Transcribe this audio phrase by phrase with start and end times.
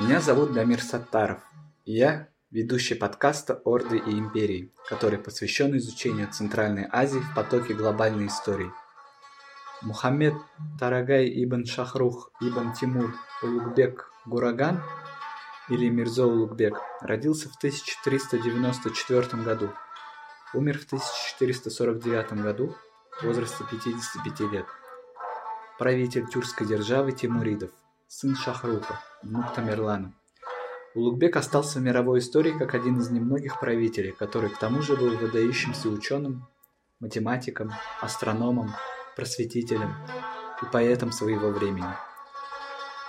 [0.00, 1.40] Меня зовут Дамир Саттаров,
[1.84, 8.28] и я ведущий подкаста «Орды и империи», который посвящен изучению Центральной Азии в потоке глобальной
[8.28, 8.72] истории.
[9.82, 10.32] Мухаммед
[10.78, 14.82] Тарагай ибн Шахрух ибн Тимур Улугбек Гураган
[15.68, 19.70] или Мирзо Улугбек родился в 1394 году,
[20.54, 22.74] умер в 1449 году
[23.20, 24.66] в возрасте 55 лет.
[25.78, 27.70] Правитель тюркской державы Тимуридов,
[28.12, 30.12] сын Шахруха, внук Тамерлана.
[30.96, 35.16] Улугбек остался в мировой истории как один из немногих правителей, который к тому же был
[35.16, 36.48] выдающимся ученым,
[36.98, 38.74] математиком, астрономом,
[39.14, 39.94] просветителем
[40.60, 41.94] и поэтом своего времени.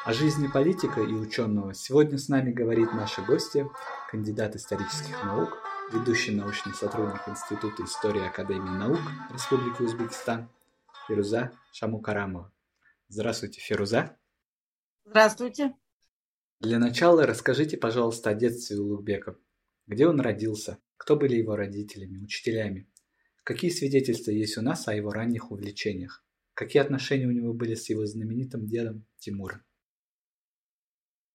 [0.06, 3.68] О жизни политика и ученого сегодня с нами говорит наша гостья,
[4.12, 5.58] кандидат исторических наук,
[5.92, 9.00] ведущий научный сотрудник Института истории Академии наук
[9.34, 10.48] Республики Узбекистан
[11.08, 12.52] Фируза Шамукарамова.
[13.10, 14.16] Здравствуйте, Фируза.
[15.12, 15.76] Здравствуйте.
[16.62, 19.36] Для начала расскажите, пожалуйста, о детстве Улугбека.
[19.86, 20.78] Где он родился?
[20.96, 22.90] Кто были его родителями, учителями?
[23.44, 26.24] Какие свидетельства есть у нас о его ранних увлечениях?
[26.54, 29.66] Какие отношения у него были с его знаменитым дедом Тимуром?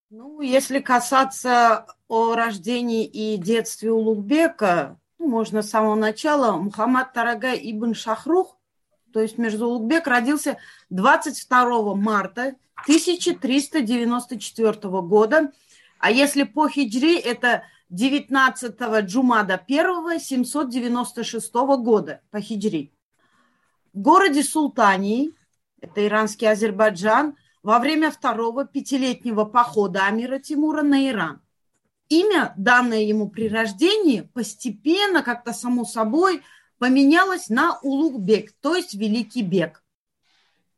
[0.09, 6.57] Ну, если касаться о рождении и детстве Улугбека, ну, можно с самого начала.
[6.57, 8.56] Мухаммад Тарагай ибн Шахрух,
[9.17, 10.59] то есть Мирзулугбек, родился
[10.91, 15.51] 22 марта 1394 года.
[15.97, 22.93] А если по хиджри, это 19 Джумада 1 796 года по хиджри.
[23.91, 25.33] В городе Султании,
[25.81, 31.41] это иранский Азербайджан, во время второго пятилетнего похода Амира Тимура на Иран.
[32.09, 36.43] Имя, данное ему при рождении, постепенно, как-то само собой,
[36.79, 39.83] поменялось на Улугбек, то есть Великий Бег.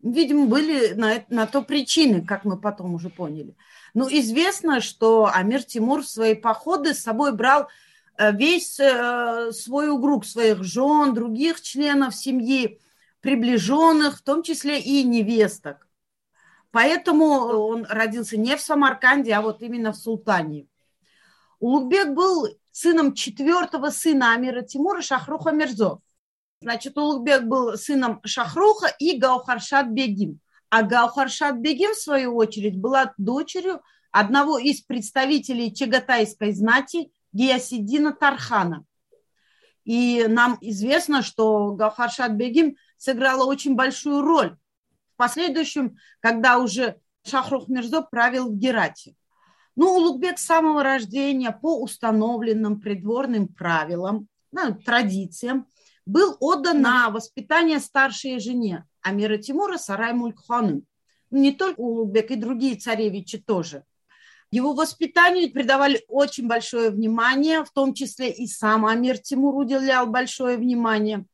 [0.02, 3.56] Видимо, были на, на то причины, как мы потом уже поняли.
[3.94, 7.68] Ну, известно, что Амир Тимур в свои походы с собой брал
[8.18, 12.80] э, весь э, свой угрук, своих жен, других членов семьи,
[13.20, 15.88] приближенных, в том числе и невесток.
[16.72, 20.68] Поэтому он родился не в Самарканде, а вот именно в Султане.
[21.60, 22.48] Улугбек был
[22.80, 26.00] сыном четвертого сына Амира Тимура Шахруха Мирзо.
[26.62, 30.40] Значит, Улугбек был сыном Шахруха и Гаухаршат Бегим.
[30.70, 33.82] А Гаухаршат Бегим, в свою очередь, была дочерью
[34.12, 38.86] одного из представителей Чагатайской знати Гиясидина Тархана.
[39.84, 44.58] И нам известно, что Гаухаршат Бегим сыграла очень большую роль
[45.14, 49.16] в последующем, когда уже Шахрух Мирзо правил в Герате.
[49.80, 55.68] Ну, Улугбек с самого рождения по установленным придворным правилам, ну, традициям–
[56.06, 60.84] был отдан на воспитание старшей жене Амира Тимура Сарай Мулькханым.
[61.30, 63.86] Ну, не только Улугбек, и другие царевичи тоже.
[64.52, 70.58] Его воспитанию придавали очень большое внимание, в том числе и сам Амир Тимур уделял большое
[70.58, 71.26] внимание.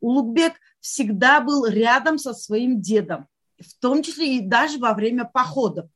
[0.00, 3.26] Улугбек всегда был рядом со своим дедом,
[3.58, 5.88] в том числе и даже во время походов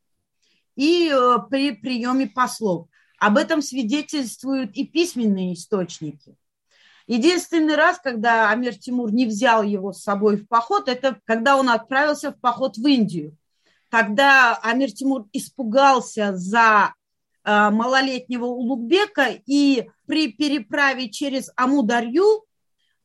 [0.76, 2.88] и э, при приеме послов.
[3.18, 6.36] Об этом свидетельствуют и письменные источники.
[7.06, 11.68] Единственный раз, когда Амир Тимур не взял его с собой в поход, это когда он
[11.68, 13.36] отправился в поход в Индию.
[13.90, 16.94] Когда Амир Тимур испугался за
[17.44, 22.44] э, малолетнего Улугбека, и при переправе через Амударью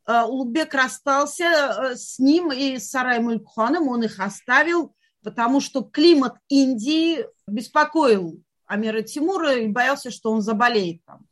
[0.07, 7.25] э, Улугбек расстался с ним и с Мулькханом, он их оставил, потому что климат Индии
[7.49, 11.25] беспокоил Амира Тимура и боялся, что он заболеет там.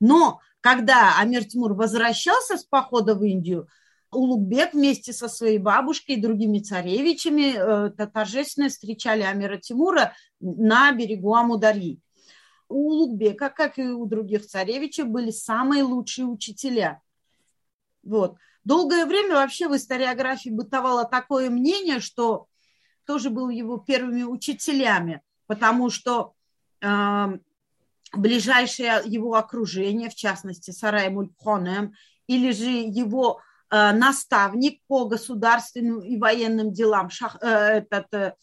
[0.00, 3.68] Но когда Амир Тимур возвращался с похода в Индию,
[4.10, 11.34] Улугбек вместе со своей бабушкой и другими царевичами э, торжественно встречали Амира Тимура на берегу
[11.34, 12.00] Амударьи.
[12.68, 17.02] У Улугбека, как и у других царевичей, были самые лучшие учителя.
[18.02, 18.36] Вот.
[18.64, 22.46] Долгое время вообще в историографии бытовало такое мнение, что
[23.04, 26.34] тоже был его первыми учителями, потому что
[26.80, 27.38] э,
[28.12, 31.94] ближайшее его окружение, в частности, Сарай Мулькхонем,
[32.26, 38.34] или же его э, наставник по государственным и военным делам, шах, э, этот, э,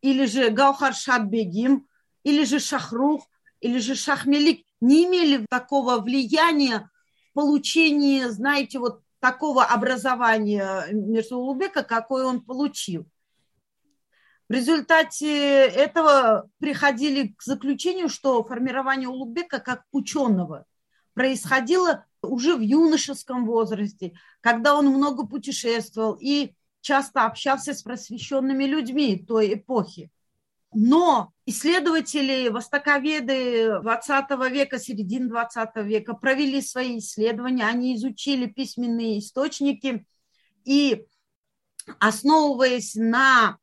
[0.00, 1.86] или же Гаухар Шадбегим,
[2.24, 3.26] или же Шахрух,
[3.60, 6.90] или же Шахмелик, не имели такого влияния
[7.30, 13.06] в получении, знаете, вот такого образования Мирзулубека, какое он получил.
[14.48, 20.66] В результате этого приходили к заключению, что формирование Улугбека как ученого
[21.14, 29.18] происходило уже в юношеском возрасте, когда он много путешествовал и часто общался с просвещенными людьми
[29.18, 30.10] той эпохи.
[30.72, 40.06] Но исследователи, востоковеды 20 века, середины 20 века провели свои исследования, они изучили письменные источники
[40.64, 41.06] и,
[41.98, 43.58] основываясь на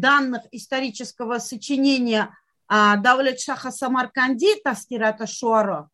[0.00, 2.36] данных исторического сочинения
[2.68, 5.88] а, Давлет Шаха Самарканди Таскирата Шуара,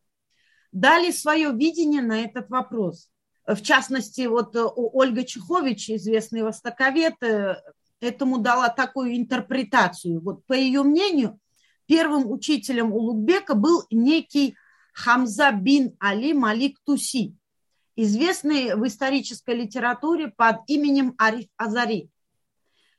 [0.71, 3.09] дали свое видение на этот вопрос.
[3.45, 7.55] В частности, вот Ольга Чехович, известный востоковед, э,
[7.99, 10.21] этому дала такую интерпретацию.
[10.21, 11.39] Вот по ее мнению,
[11.87, 14.55] первым учителем Улугбека был некий
[14.93, 17.35] Хамза бин Али Малик Туси,
[17.95, 22.10] известный в исторической литературе под именем Ариф Азари,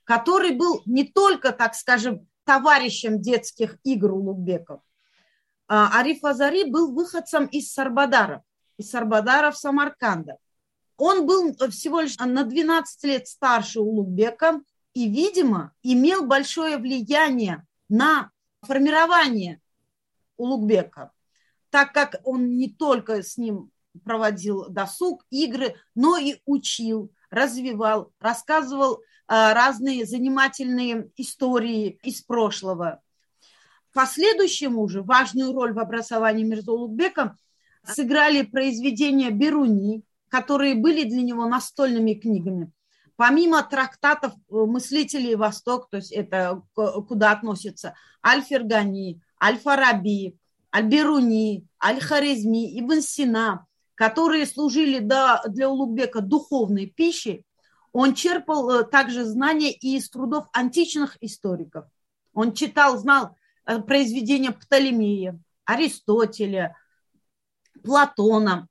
[0.04, 4.81] который был не только, так скажем, товарищем детских игр Улугбеков.
[5.69, 8.43] А Ариф Азари был выходцем из Сарбадара,
[8.76, 10.37] из Сарбадара в Самарканда.
[10.96, 14.60] Он был всего лишь на 12 лет старше Улугбека,
[14.94, 19.60] и, видимо, имел большое влияние на формирование
[20.37, 21.12] Улугбека,
[21.70, 23.70] так как он не только с ним
[24.04, 29.00] проводил досуг, игры, но и учил, развивал, рассказывал
[29.32, 33.00] разные занимательные истории из прошлого.
[33.93, 37.37] Последующему уже важную роль в образовании Мирза Улугбека
[37.84, 42.70] сыграли произведения Беруни, которые были для него настольными книгами–
[43.23, 47.94] помимо трактатов э, мыслителей Восток, то есть это куда относятся
[48.25, 50.37] Аль-Фергани, Аль-Фараби,
[50.75, 57.44] Аль-Беруни, Аль-Харизми, Ибн Сина, которые служили для Улугбека духовной пищей,
[57.92, 61.86] он черпал э, также знания и из трудов античных историков.
[62.32, 63.36] Он читал, знал
[63.66, 66.76] э, произведения Птолемея, Аристотеля,
[67.82, 68.68] Платона,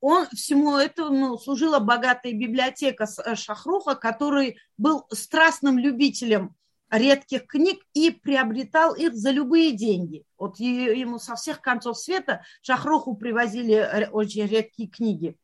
[0.00, 6.54] он всему этому служила богатая библиотека э, Шахруха, который был страстным любителем
[6.90, 10.24] редких книг и приобретал их за любые деньги.
[10.38, 15.36] Вот ему со всех концов света Шахруху привозили очень редкие книги.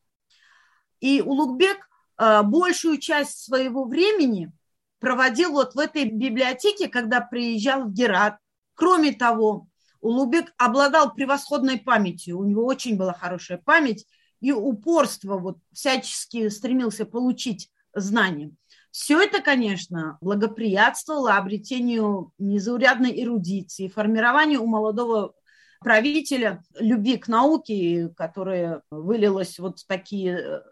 [1.00, 1.88] И Улугбек
[2.18, 4.52] большую часть своего времени
[5.00, 8.38] проводил вот в этой библиотеке, когда приезжал в Герат.
[8.74, 9.68] Кроме того,
[10.00, 14.06] Улугбек обладал превосходной памятью, у него очень была хорошая память,
[14.40, 18.52] и упорство вот всячески стремился получить знания.
[18.90, 25.34] Все это, конечно, благоприятствовало обретению незаурядной эрудиции, формированию у молодого
[25.80, 30.62] правителя любви к науке, которая вылилась вот в такие э,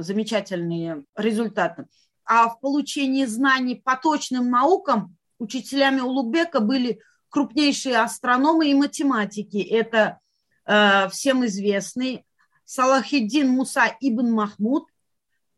[0.00, 1.86] замечательные результаты.
[2.24, 9.58] А в получении знаний по точным наукам учителями Улугбека были крупнейшие астрономы и математики.
[9.58, 10.20] Это
[10.64, 12.24] э, всем известный
[12.64, 14.88] Салахиддин Муса ибн Махмуд,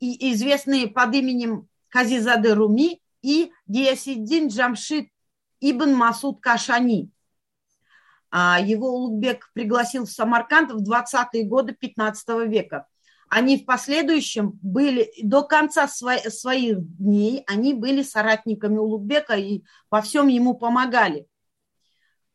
[0.01, 5.09] и известные под именем Казизады Руми, и Гиясиддин Джамшид
[5.61, 7.11] ибн Масуд Кашани.
[8.31, 12.87] А его Улугбек пригласил в Самарканд в 20-е годы 15 века.
[13.31, 20.29] Они в последующем были, до конца своих дней, они были соратниками Улугбека и во всем
[20.29, 21.27] ему помогали.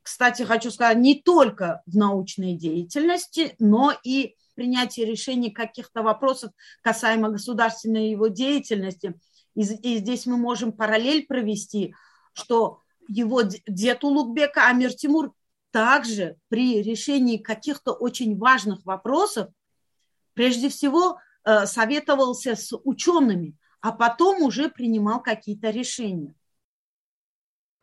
[0.04, 6.52] Кстати, хочу сказать, не только в научной деятельности, но и принятии решений каких-то вопросов
[6.82, 9.16] касаемо государственной его деятельности.
[9.56, 11.96] И, и здесь мы можем параллель провести,
[12.34, 15.34] что его дед Улугбека Амир Тимур
[15.72, 19.50] также при решении каких-то очень важных вопросов
[20.34, 26.36] прежде всего э, советовался с учеными, а потом уже принимал какие-то решения.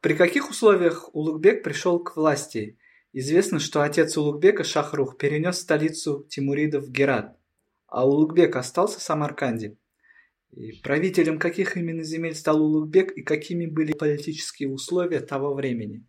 [0.01, 2.79] При каких условиях Улугбек пришел к власти
[3.13, 7.37] Известно, что отец Улугбека Шахрух перенес столицу Тимуридов в Герат,
[7.89, 9.77] а Улугбек остался в Самарканде.
[10.53, 16.05] И правителем каких именно земель стал Улугбек и какими были политические условия того времени?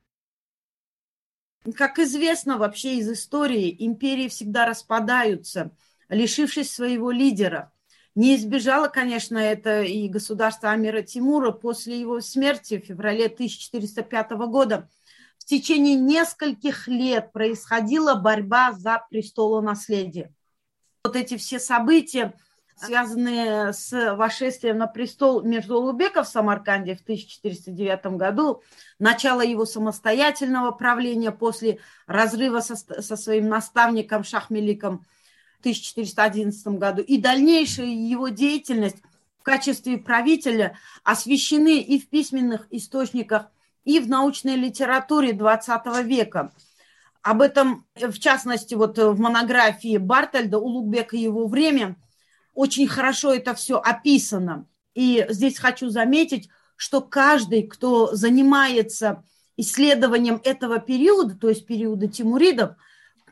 [1.76, 5.76] Как известно вообще из истории, империи всегда распадаются,
[6.12, 7.74] лишившись своего лидера.
[8.14, 14.88] Не избежало, конечно, это и государство Амира Тимура после его смерти в феврале 1405 года–
[15.42, 20.34] в течение нескольких лет происходила борьба за престолонаследие.
[21.04, 22.36] Вот эти все события,
[22.76, 28.62] связанные с вошествием на престол между Улубека в Самарканде в 1409 году,
[29.00, 35.08] начало его самостоятельного правления после разрыва со, со своим наставником Шахмеликом
[35.62, 38.98] 1411 году и дальнейшая его деятельность
[39.40, 43.48] в качестве правителя освещены и в письменных источниках–
[43.84, 46.52] и в научной литературе 20 века.
[47.22, 51.96] Об этом, в частности, вот в монографии Бартельда «Улугбек и его время»
[52.54, 54.66] очень хорошо это все описано.
[54.94, 59.24] И здесь хочу заметить, что каждый, кто занимается
[59.56, 62.76] исследованием этого периода, то есть периода тимуридов,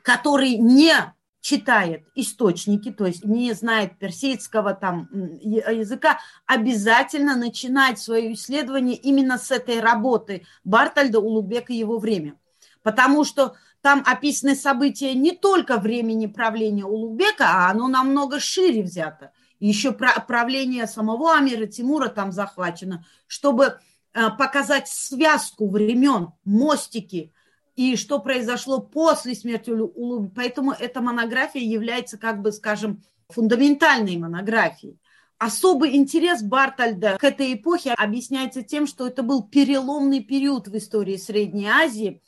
[0.04, 0.94] который не
[1.42, 9.52] читает источники, то есть не знает персидского там языка, обязательно начинать свое исследование именно с
[9.52, 12.36] этой работы Бартальда Улугбека и его время.
[12.84, 19.32] Потому что там описаны события не только времени правления Улугбека, а оно намного шире взято.
[19.60, 23.78] Еще правление самого Амира Тимура там захвачено, чтобы
[24.14, 27.34] э, показать связку времен, мостики,
[27.80, 30.30] и что произошло после смерти Улуби.
[30.36, 35.00] Поэтому эта монография является, как бы, скажем, фундаментальной монографией.
[35.38, 41.16] Особый интерес Бартальда к этой эпохе объясняется тем, что это был переломный период в истории
[41.16, 42.22] Средней Азии,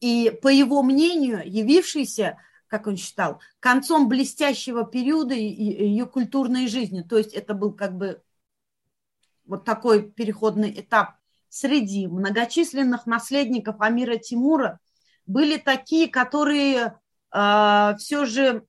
[0.00, 7.00] и, по его мнению, явившийся, как он считал, концом блестящего периода ее культурной жизни.
[7.00, 8.20] То есть это был как бы
[9.46, 11.14] вот такой переходный этап
[11.52, 14.78] среди многочисленных наследников Амира Тимура
[15.26, 16.90] были такие, которые э,
[17.30, 18.64] а, все же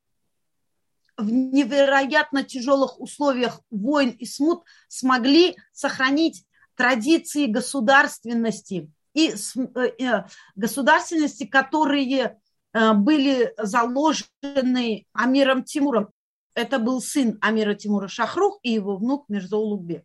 [1.15, 6.43] в невероятно тяжелых условиях войн и смут смогли сохранить
[6.75, 10.25] традиции государственности и э, э,
[10.55, 12.37] государственности, которые
[12.73, 16.09] э, были заложены Амиром Тимуром.
[16.53, 20.03] Это был сын Амира Тимура Шахрух и его внук Мирза Улугбек.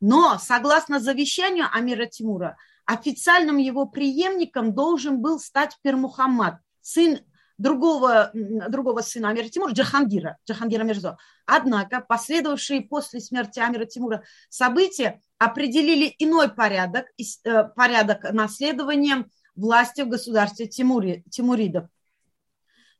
[0.00, 7.20] Но, согласно завещанию Амира Тимура, официальным его преемником должен был стать Пермухаммад, сын
[7.58, 11.16] другого, другого сына Амира Тимура, Джахангира, Джахангира Мирзо.
[11.46, 20.08] Однако последовавшие после смерти Амира Тимура события определили иной порядок, э, порядок наследования власти в
[20.08, 21.88] государстве Тимури, Тимуридов.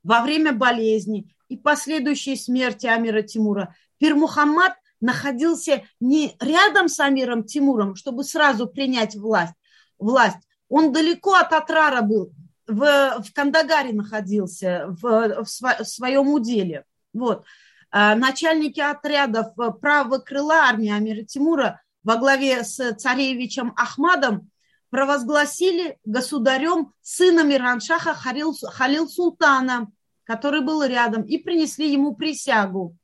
[0.03, 7.43] Во время болезни и последующей смерти Амира Тимура Пир Мухаммад находился не рядом с Амиром
[7.43, 9.53] Тимуром, чтобы сразу принять власть.
[9.99, 10.37] власть.
[10.69, 12.31] Он далеко от Атрара был,
[12.67, 16.85] в, в Кандагаре находился, в, в, сво, в своем уделе.
[17.13, 17.45] Вот.
[17.89, 24.49] А начальники отрядов правого крыла армии Амира Тимура во главе с царевичем Ахмадом
[24.89, 29.91] провозгласили государем сына Мираншаха Халил, Халил Султана,
[30.23, 32.97] который был рядом, и принесли ему присягу.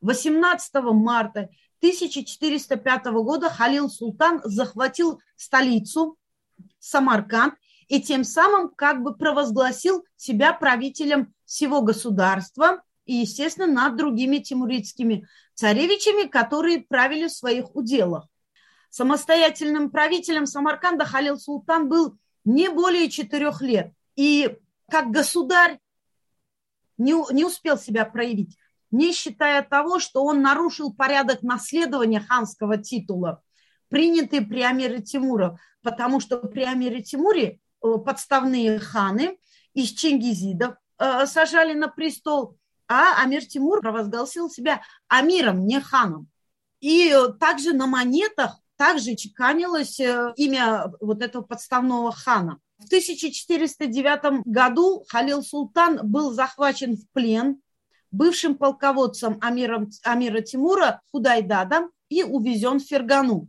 [0.00, 1.48] 18 марта
[1.80, 6.18] 1405 года Халил Султан захватил столицу
[6.78, 7.54] Самарканд
[7.88, 15.26] и тем самым как бы провозгласил себя правителем всего государства и, естественно, над другими тимуридскими
[15.54, 18.28] царевичами, которые правили в своих уделах.
[18.90, 23.92] Самостоятельным правителем Самарканда Халил Султан был не более четырех лет.
[24.16, 24.56] И
[24.90, 25.78] как государь
[26.96, 28.56] не, не успел себя проявить
[28.90, 33.42] не считая того, что он нарушил порядок наследования ханского титула,
[33.88, 39.38] принятый при Амире Тимура, потому что при Амире Тимуре э, подставные ханы
[39.74, 46.28] из чингизидов э, сажали на престол, а Амир Тимур провозгласил себя амиром, не ханом.
[46.80, 52.58] И также на монетах также чеканилось э, имя вот этого подставного хана.
[52.78, 57.60] В 1409 году Халил Султан был захвачен в плен
[58.10, 63.48] бывшим полководцем Амиром, Амира Тимура Худайдадом и увезен в Фергану.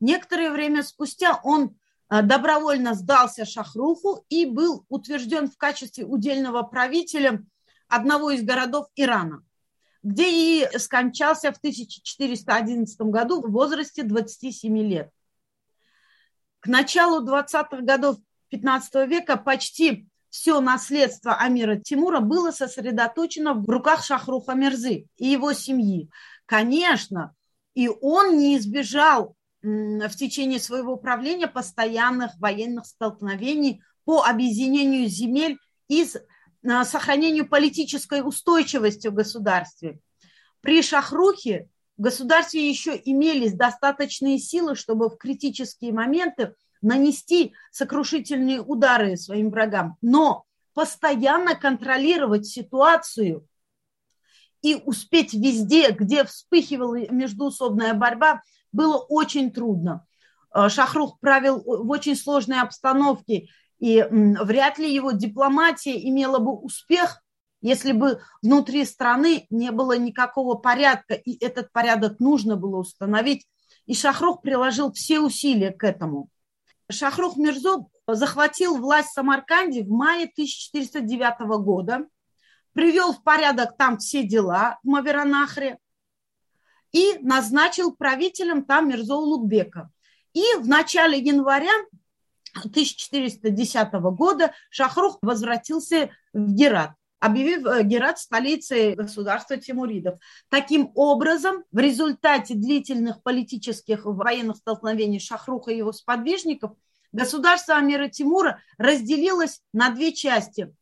[0.00, 1.76] Некоторое время спустя он
[2.10, 7.44] э, добровольно сдался Шахруху и был утвержден в качестве удельного правителя
[7.88, 9.44] одного из городов Ирана,
[10.02, 15.10] где и скончался в 1411 году в возрасте 27 лет.
[16.60, 18.16] К началу 20-х годов
[18.48, 25.52] 15 века почти все наследство Амира Тимура было сосредоточено в руках Шахруха Мерзы и его
[25.52, 26.08] семьи.
[26.46, 27.34] Конечно,
[27.74, 35.58] и он не избежал в течение своего правления постоянных военных столкновений по объединению земель
[35.88, 36.08] и
[36.66, 40.00] а, сохранению политической устойчивости в государстве.
[40.62, 49.16] При Шахрухе в государстве еще имелись достаточные силы, чтобы в критические моменты нанести сокрушительные удары
[49.16, 53.46] своим врагам, но постоянно контролировать ситуацию
[54.62, 60.06] и успеть везде, где вспыхивала междуусобная борьба, было очень трудно.
[60.54, 63.48] Э, Шахрух правил в очень сложной обстановке,
[63.78, 67.22] и вряд ли его дипломатия имела бы успех,
[67.60, 73.46] если бы внутри страны не было никакого порядка, и этот порядок нужно было установить.
[73.86, 76.28] И Шахрух приложил все усилия к этому.
[76.92, 82.06] Шахрух Мирзо захватил власть в Самарканде в мае 1409 года,
[82.72, 85.78] привел в порядок там все дела в Маверанахре
[86.92, 89.90] и назначил правителем там Мирзо Улугбека.
[90.32, 91.72] И в начале января
[92.54, 100.18] 1410 года Шахрух возвратился в Герат объявив э, Герат столицей государства Тимуридов.
[100.48, 106.72] Таким образом, в результате длительных политических военных столкновений Шахруха и его сподвижников,
[107.12, 110.74] государство Амира Тимура разделилось на две части.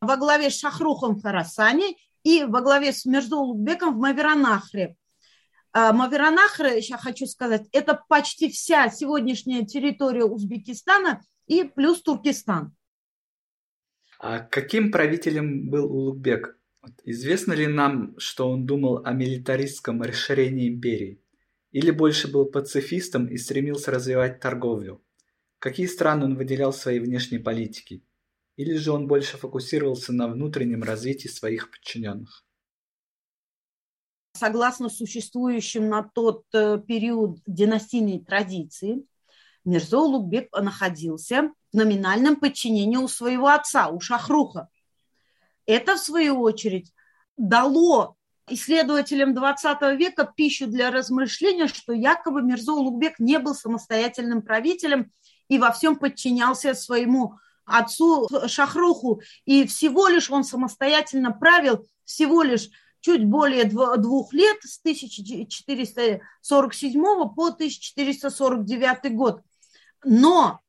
[0.00, 4.96] Во главе с Шахрухом в Харасане и во главе с Мирзоулукбеком в Маверанахре.
[5.72, 12.74] А, Маверанахр, я хочу сказать, это почти вся сегодняшняя территория Узбекистана и плюс Туркестан.
[14.18, 16.58] А каким правителем был Улугбек?
[17.04, 21.22] Известно ли нам, что он думал о милитаристском расширении империи?
[21.72, 25.02] Или больше был пацифистом и стремился развивать торговлю?
[25.66, 28.00] Какие страны он выделял в своей внешней политике?
[28.54, 32.44] Или же он больше фокусировался на внутреннем развитии своих подчиненных?
[34.34, 39.04] Согласно существующим на тот э, период династийной традиции,
[39.64, 44.68] Мирзо Улугбек находился в номинальном подчинении у своего отца, у Шахруха.
[45.66, 46.92] Это, в свою очередь,
[47.36, 48.16] дало
[48.48, 55.10] исследователям 20 века пищу для размышления, что якобы Мирзо Улугбек не был самостоятельным правителем
[55.48, 57.34] и во всем подчинялся своему
[57.64, 59.22] отцу Шахруху.
[59.44, 62.68] И всего лишь он самостоятельно правил всего лишь
[63.00, 69.42] чуть более двух лет, с 1447 по 1449 год.
[70.04, 70.60] Но,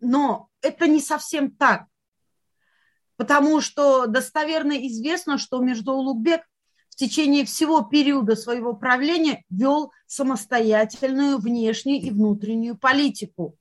[0.00, 1.86] но это не совсем так,
[3.16, 6.42] потому что достоверно известно, что Междоулугбек
[6.90, 13.56] в течение всего периода своего правления вел самостоятельную внешнюю и внутреннюю политику.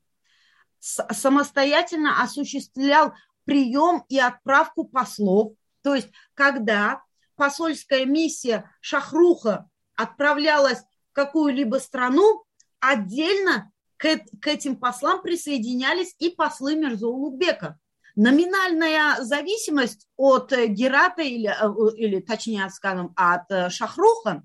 [1.12, 3.14] Самостоятельно осуществлял
[3.46, 5.54] прием и отправку послов.
[5.82, 7.02] То есть, когда
[7.36, 10.80] посольская миссия Шахруха отправлялась
[11.12, 12.44] в какую-либо страну,
[12.80, 14.08] отдельно к,
[14.42, 17.80] к этим послам присоединялись и послы Мирзоулугбека.
[18.16, 24.44] Номинальная зависимость от Герата, или, э, или точнее скажем, от э, Шахруха,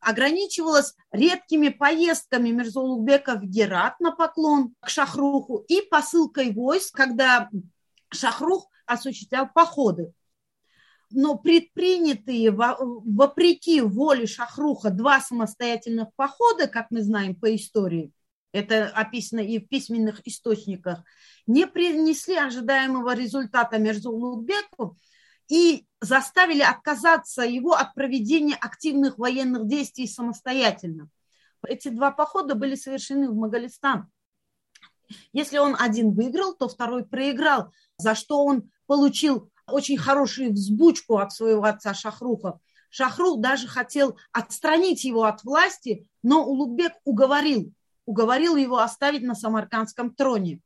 [0.00, 7.48] ограничивалась редкими поездками Мирзоулугбека в Герат на поклон к Шахруху и посылкой войск, когда
[8.10, 10.12] Шахрух осуществлял походы.
[11.10, 18.12] Но предпринятые вопреки воле Шахруха два самостоятельных похода, как мы знаем по истории,
[18.52, 21.02] это описано и в письменных источниках,
[21.46, 24.98] не принесли ожидаемого результата между Улугбеку
[25.48, 31.08] и заставили отказаться его от проведения активных военных действий самостоятельно.
[31.66, 34.08] Эти два похода были совершены в Магалистан.
[35.32, 41.32] Если он один выиграл, то второй проиграл, за что он получил очень хорошую взбучку от
[41.32, 42.60] своего отца Шахруха.
[42.90, 47.72] Шахрух даже хотел отстранить его от власти, но Улугбек уговорил
[48.08, 50.62] уговорил его оставить на самаркандском троне.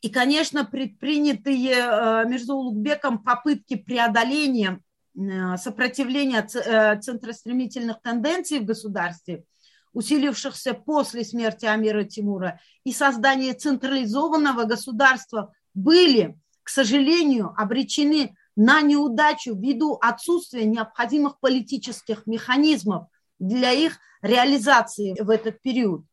[0.00, 4.80] И, конечно, предпринятые э, между Улугбеком попытки преодоления
[5.16, 9.42] э, сопротивления э, центростремительных тенденций в государстве,
[9.92, 19.56] усилившихся после смерти Амира Тимура, и создание централизованного государства были, к сожалению, обречены на неудачу
[19.56, 23.06] ввиду отсутствия необходимых политических механизмов
[23.40, 26.04] для их реализации в этот период.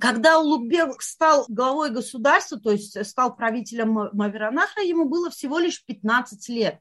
[0.00, 6.48] Когда Улугбек стал главой государства, то есть стал правителем Маверанахра, ему было всего лишь 15
[6.48, 6.80] лет.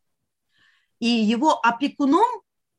[0.99, 2.25] И его опекуном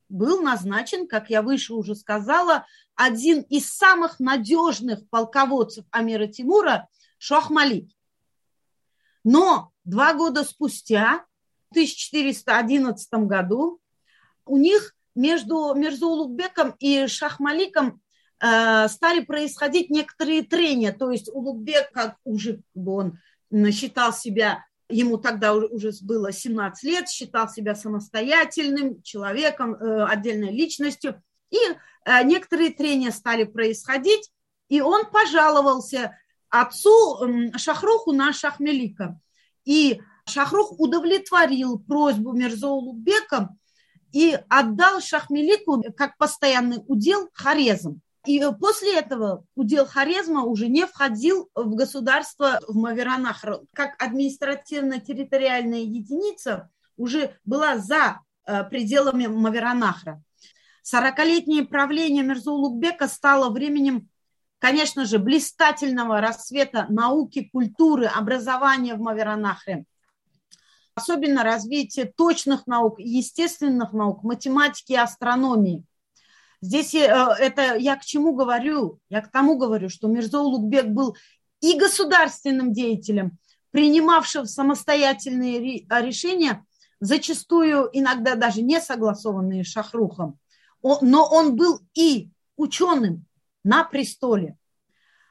[0.08, 7.90] был назначен, как я выше уже сказала, один из самых надежных полководцев Амира Тимура Шахмалик.
[9.24, 11.24] Но два года спустя,
[11.68, 13.80] в 1411 году,
[14.44, 18.00] у них между Мирзоулугбеком и Шахмаликом
[18.46, 20.92] стали происходить некоторые трения.
[20.92, 23.18] То есть Улугбек, как уже он
[23.70, 31.22] считал себя, ему тогда уже было 17 лет, считал себя самостоятельным человеком, э, отдельной личностью.
[31.50, 34.30] И э, некоторые трения стали происходить,
[34.68, 36.16] и он пожаловался
[36.48, 39.18] отцу Шахруху на Шахмелика.
[39.64, 43.50] И Шахрух удовлетворил просьбу Мирзоулубека
[44.12, 48.00] и отдал Шахмелику как постоянный удел Хорезм.
[48.24, 53.60] И после этого удел Хорезма уже не входил в государство в Маверанахр.
[53.74, 60.22] Как административно-территориальная единица уже была за э, пределами Маверанахра.
[60.82, 64.08] Сорокалетнее правление Мирзоулукбека стало временем,
[64.58, 69.84] конечно же, блистательного рассвета науки, культуры, образования в Маверанахре.
[70.94, 75.84] Особенно развитие точных наук, естественных наук, математики и астрономии–
[76.64, 77.00] Здесь э,
[77.40, 78.98] это я к чему говорю?
[79.10, 81.14] Я к тому говорю, что Мирзо Улугбек был
[81.60, 83.36] и государственным деятелем,
[83.70, 86.64] принимавшего самостоятельные решения,
[87.00, 90.38] зачастую иногда даже не согласованные Шахрухом,
[90.82, 93.26] но он был и ученым
[93.62, 94.56] на престоле.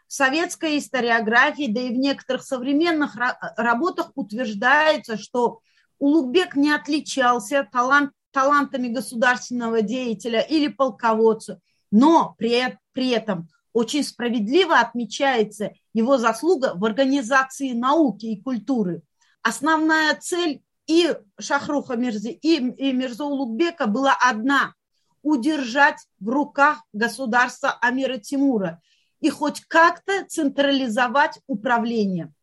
[0.06, 3.15] В советской историографии, да и в некоторых современных
[3.58, 5.62] работах утверждается, что
[5.98, 14.80] Улугбек не отличался талант, талантами государственного деятеля или полководца, но при, при этом очень справедливо
[14.80, 19.02] отмечается его заслуга в организации науки и культуры.
[19.41, 24.74] Основная цель и Шахруха Мирзи, и, и Мирза Улугбека была одна–
[25.24, 28.82] удержать в руках государства Амира Тимура
[29.22, 32.34] и хоть как-то централизовать управление.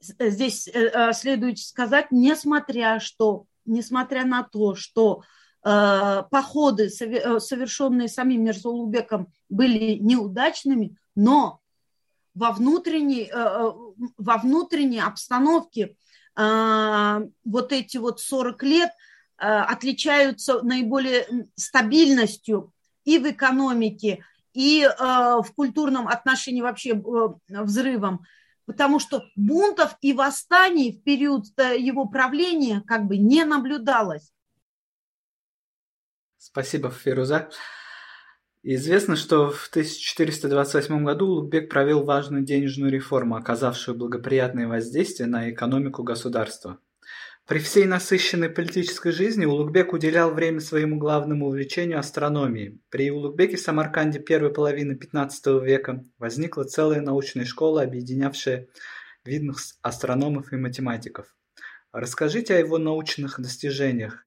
[0.00, 5.22] Здесь э, э, следует сказать, несмотря, что, несмотря на то, что
[5.62, 11.60] походы, совершенные самим Мирза Улугбеком, были неудачными, но
[12.34, 15.96] во внутренней, во внутренней обстановке
[16.34, 18.90] вот эти вот 40 лет
[19.36, 22.72] отличаются наиболее стабильностью
[23.04, 28.24] и в экономике, и в культурном отношении вообще э, взрывом,
[28.66, 34.32] потому что бунтов и восстаний в период э, его правления как бы не наблюдалось.
[36.52, 37.48] Спасибо, Фируза.
[38.62, 46.02] Известно, что в 1428 году Улугбек провел важную денежную реформу, оказавшую благоприятное воздействие на экономику
[46.02, 46.78] государства.
[47.46, 52.80] При всей насыщенной политической жизни Улугбек уделял время своему главному увлечению астрономии.
[52.90, 58.68] При Улугбеке в Самарканде первой половины XV века возникла целая научная школа, объединявшая
[59.24, 61.34] видных астрономов и математиков.
[61.92, 64.26] Расскажите о его научных достижениях.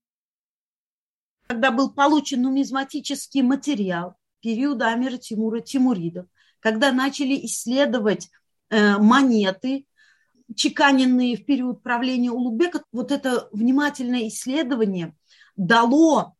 [1.54, 6.26] Когда был получен нумизматический материал, периода Амира Тимура Тимуридов,
[6.60, 8.32] когда начали исследовать
[8.72, 9.86] э, монеты,
[10.56, 15.16] чеканенные в период правления Улугбека, вот это внимательное исследование
[15.56, 16.34] дало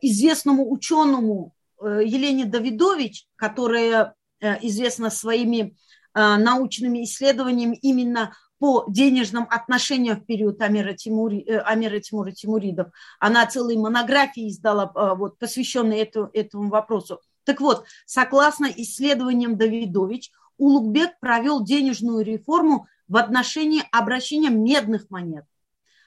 [0.00, 5.76] известному ученому э, Елене Давидович, которая э, известна своими
[6.14, 12.88] научными исследованиями именно по денежным отношениям в период Амира, Тимури, Амира Тимура Тимуридов.
[13.20, 17.20] Она целые монографии издала, вот, посвященные этому, этому вопросу.
[17.44, 25.44] Так вот, согласно исследованиям Давидович, Улугбек провел денежную реформу в отношении обращения медных монет.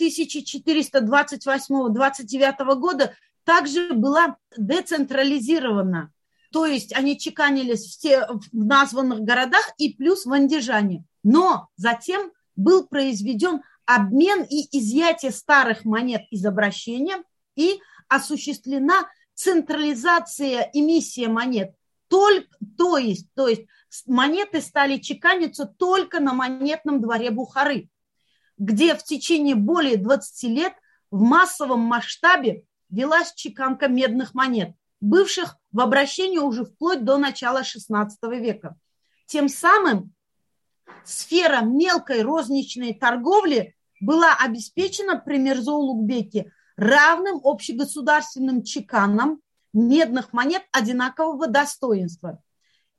[0.00, 6.14] 1428-29 года также была децентрализирована.
[6.50, 11.04] То есть они чеканились все в названных городах и плюс в Андижане.
[11.22, 17.22] Но затем был произведен обмен и изъятие старых монет из обращения
[17.54, 21.74] и осуществлена централизация эмиссии монет.
[22.08, 23.66] Только, то, есть, то есть
[24.06, 27.88] монеты стали чеканиться только на монетном дворе Бухары,
[28.58, 30.72] где в течение более 20 лет
[31.10, 38.08] в массовом масштабе велась чеканка медных монет, бывших в обращении уже вплоть до начала XVI
[38.38, 38.76] века.
[39.26, 40.14] Тем самым
[41.04, 49.40] сфера мелкой розничной торговли была обеспечена при Мирзоу-Лукбеке равным общегосударственным чеканам
[49.72, 52.42] медных монет одинакового достоинства.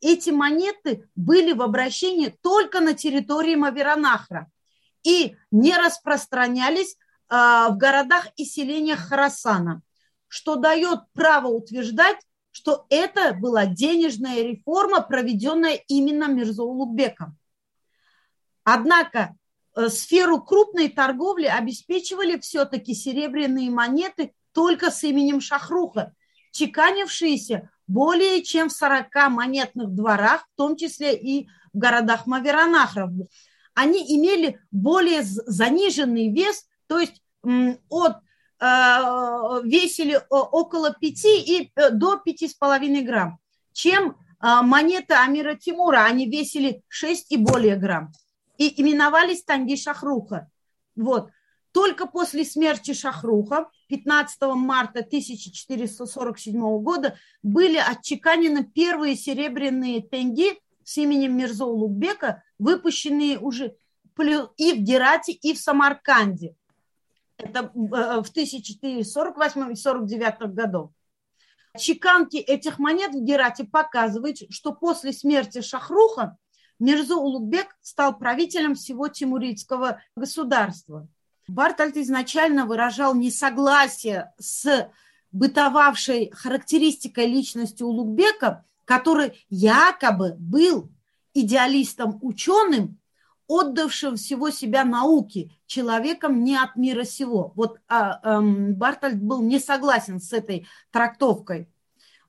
[0.01, 4.49] Эти монеты были в обращении только на территории Маверанахра
[5.03, 6.97] и не распространялись
[7.29, 9.81] а, в городах и селениях Харасана,
[10.27, 12.17] что дает право утверждать,
[12.51, 17.37] что это была денежная реформа, проведенная именно Мирзоулукбеком.
[18.63, 19.35] Однако
[19.75, 26.15] э, сферу крупной торговли обеспечивали все-таки серебряные монеты только с именем Шахруха,
[26.57, 33.11] чеканившиеся более чем в 40 монетных дворах, в том числе и в городах Маверанахров.
[33.73, 37.21] Они имели более заниженный вес то есть
[37.89, 38.65] от э,
[39.63, 43.39] весили около 5 и э, до 5,5 грамм,
[43.73, 48.11] чем э, монеты Амира Тимура, они весили 6 и более грамм.
[48.57, 50.49] и именовались Танги Шахруха.
[50.95, 51.29] Вот.
[51.77, 61.37] Только после смерти Шахруха 15 марта 1447 года были отчеканены первые серебряные тенги с именем
[61.37, 63.75] Мирзо Улугбека, выпущенные уже
[64.57, 66.55] и в Герате, и в Самарканде.
[67.37, 70.91] Это э, в 1448 и 49 году.
[71.77, 76.39] Чеканки этих монет в Герате показывают, что после смерти Шахруха
[76.79, 81.07] Мирзо Улугбек стал правителем всего тимуридского государства.
[81.47, 84.89] Бартольд изначально выражал несогласие с
[85.31, 90.89] бытовавшей характеристикой личности Улугбека, который якобы был
[91.33, 92.97] идеалистом-ученым,
[93.47, 97.53] отдавшим всего себя науке, человеком не от мира сего.
[97.55, 101.69] Вот а, а, Бартольд был не согласен с этой трактовкой.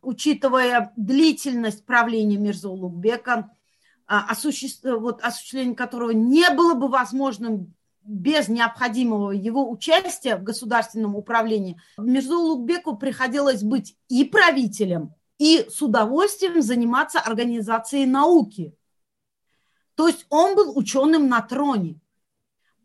[0.00, 3.50] Учитывая длительность правления Мирза Улугбека,
[4.06, 4.84] а, осуществ...
[4.84, 7.74] вот, осуществление которого не было бы возможным
[8.08, 15.82] без необходимого его участия в государственном управлении, Мирзу Лукбеку приходилось быть и правителем, и с
[15.82, 18.74] удовольствием заниматься организацией науки.
[19.94, 22.00] То есть он был ученым на троне.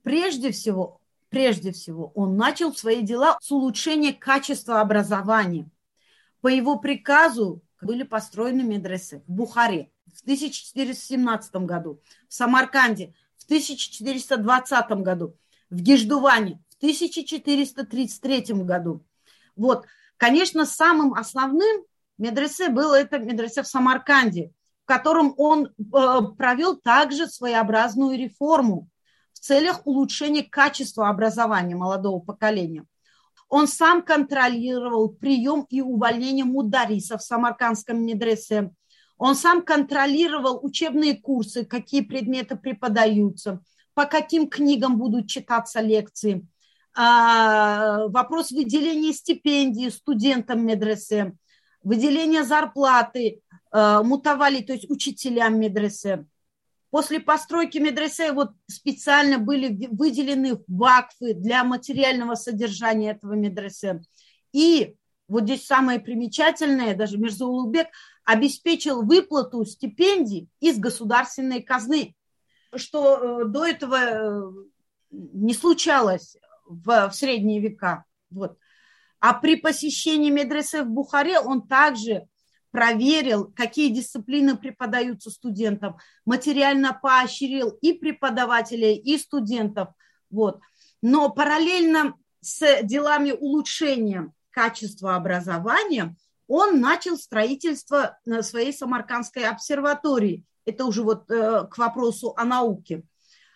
[0.04, 5.70] Прежде всего, прежде всего, он начал свои дела с улучшения качества образования.
[6.42, 14.90] По его приказу были построены медресе в Бухаре в 1417 году, в Самарканде в 1420
[15.04, 15.36] году,
[15.70, 19.06] в Гиждуване в 1433 году.
[19.56, 19.86] Вот,
[20.18, 21.84] конечно, самым основным
[22.18, 24.52] медресе было это медресе в Самарканде,
[24.84, 25.72] в котором он э,
[26.38, 28.90] провел также своеобразную реформу
[29.34, 32.86] в целях улучшения качества образования молодого поколения.
[33.50, 38.72] Он сам контролировал прием и увольнение мударисов в самаркандском медресе,
[39.24, 43.62] он сам контролировал учебные курсы, какие предметы преподаются,
[43.94, 46.46] по каким книгам будут читаться лекции.
[46.94, 51.38] А, вопрос выделения стипендий студентам медресе,
[51.84, 53.40] выделения зарплаты
[53.72, 56.26] а, мутовали, то есть учителям медресе.
[56.90, 64.02] После постройки медресе вот специально были выделены вакфы для материального содержания этого медресе.
[64.52, 64.98] И
[65.30, 67.88] вот здесь самое примечательное, даже Мирзаулбек
[68.26, 72.16] обеспечил выплату стипендий из государственной казны,
[72.76, 74.52] что э, до этого э,
[75.12, 78.06] не случалось в, в средние века.
[78.30, 78.58] Вот.
[79.20, 82.28] А при посещении медресе в Бухаре он также
[82.72, 89.90] проверил, какие дисциплины преподаются студентам, материально поощрил и преподавателей, и студентов.
[90.32, 90.60] Вот.
[91.02, 96.16] Но параллельно с делами улучшения качества образования,
[96.48, 100.44] он начал строительство своей Самаркандской обсерватории.
[100.66, 103.04] Это уже вот э, к вопросу о науке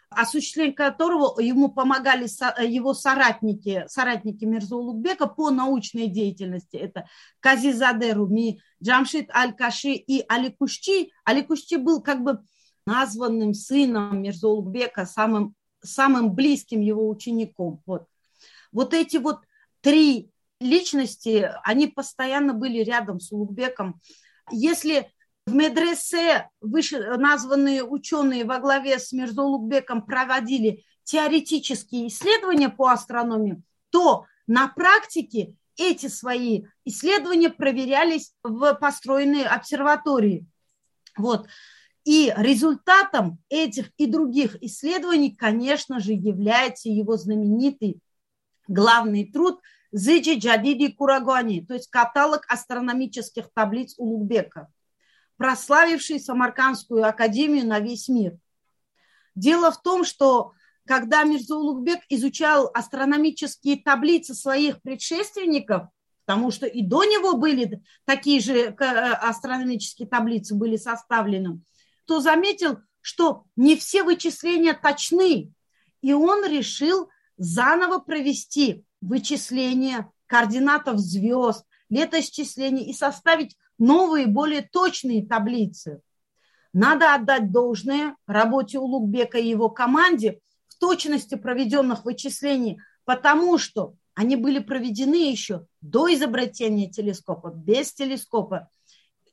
[0.10, 2.28] осуществление которого ему помогали
[2.66, 6.78] его соратники, соратники Мирза Улугбека по научной деятельности.
[6.78, 7.08] Это
[7.40, 11.12] Казизаде Руми, Джамшит Аль-Каши и Али Кушчи.
[11.26, 12.40] Али Кушчи был как бы
[12.86, 17.82] названным сыном Мирза Улугбека, самым, самым близким его учеником.
[17.86, 18.08] Вот.
[18.72, 19.42] вот эти вот
[19.82, 24.00] три личности, они постоянно были рядом с Улугбеком.
[24.52, 25.12] Если
[25.46, 33.62] в медресе выше названные ученые во главе с Мирзо Улугбеком проводили теоретические исследования по астрономии,
[33.90, 40.46] то на практике эти свои исследования проверялись в построенной обсерватории.
[41.16, 41.48] Вот.
[42.04, 48.00] И результатом этих и других исследований, конечно же, является его знаменитый
[48.68, 54.68] главный труд– Зыджи Джадиди Курагуани, то есть каталог астрономических таблиц Улугбека,
[55.38, 58.38] прославивший Самаркандскую академию на весь мир.
[59.36, 60.54] Дело в том, что
[60.86, 65.90] когда Мирза Улугбек изучал астрономические таблицы своих предшественников,
[66.26, 71.62] потому что и до него были такие же э, астрономические таблицы были составлены,
[72.06, 75.54] то заметил, что не все вычисления точны,
[76.02, 86.02] и он решил заново провести вычисления координатов звезд, летоисчислений и составить новые, более точные таблицы.
[86.74, 94.36] Надо отдать должное работе Улугбека и его команде в точности проведенных вычислений, потому что они
[94.36, 98.70] были проведены еще до изобретения телескопа, без телескопа.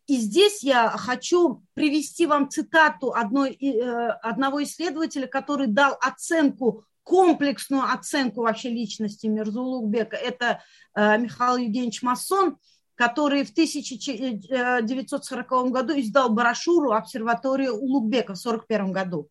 [0.07, 7.85] И здесь я хочу привести вам цитату одной, э, одного исследователя, который дал оценку комплексную
[7.85, 10.17] оценку вообще личности Мирзулукбека.
[10.17, 10.63] Это
[10.95, 12.57] э, Михаил Евгеньевич Массон,
[12.97, 19.29] который в 1940 году издал брошюру «Обсерватория Улугбека» в 1941 году.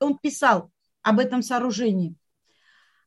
[0.00, 0.70] Он писал
[1.02, 2.16] об этом сооружении.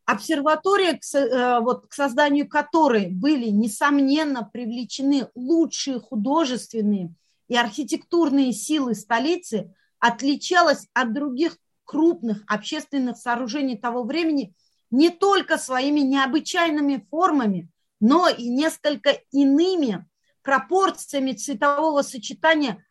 [0.05, 7.13] Обсерватория, э, вот, к созданию которой были, несомненно, привлечены лучшие художественные
[7.47, 11.59] и архитектурные силы столицы, отличалась от других
[11.89, 14.53] крупных общественных сооружений того времени
[14.91, 17.67] не только своими необычайными формами,
[17.99, 20.07] но и несколько иными
[20.43, 22.85] пропорциями цветового сочетания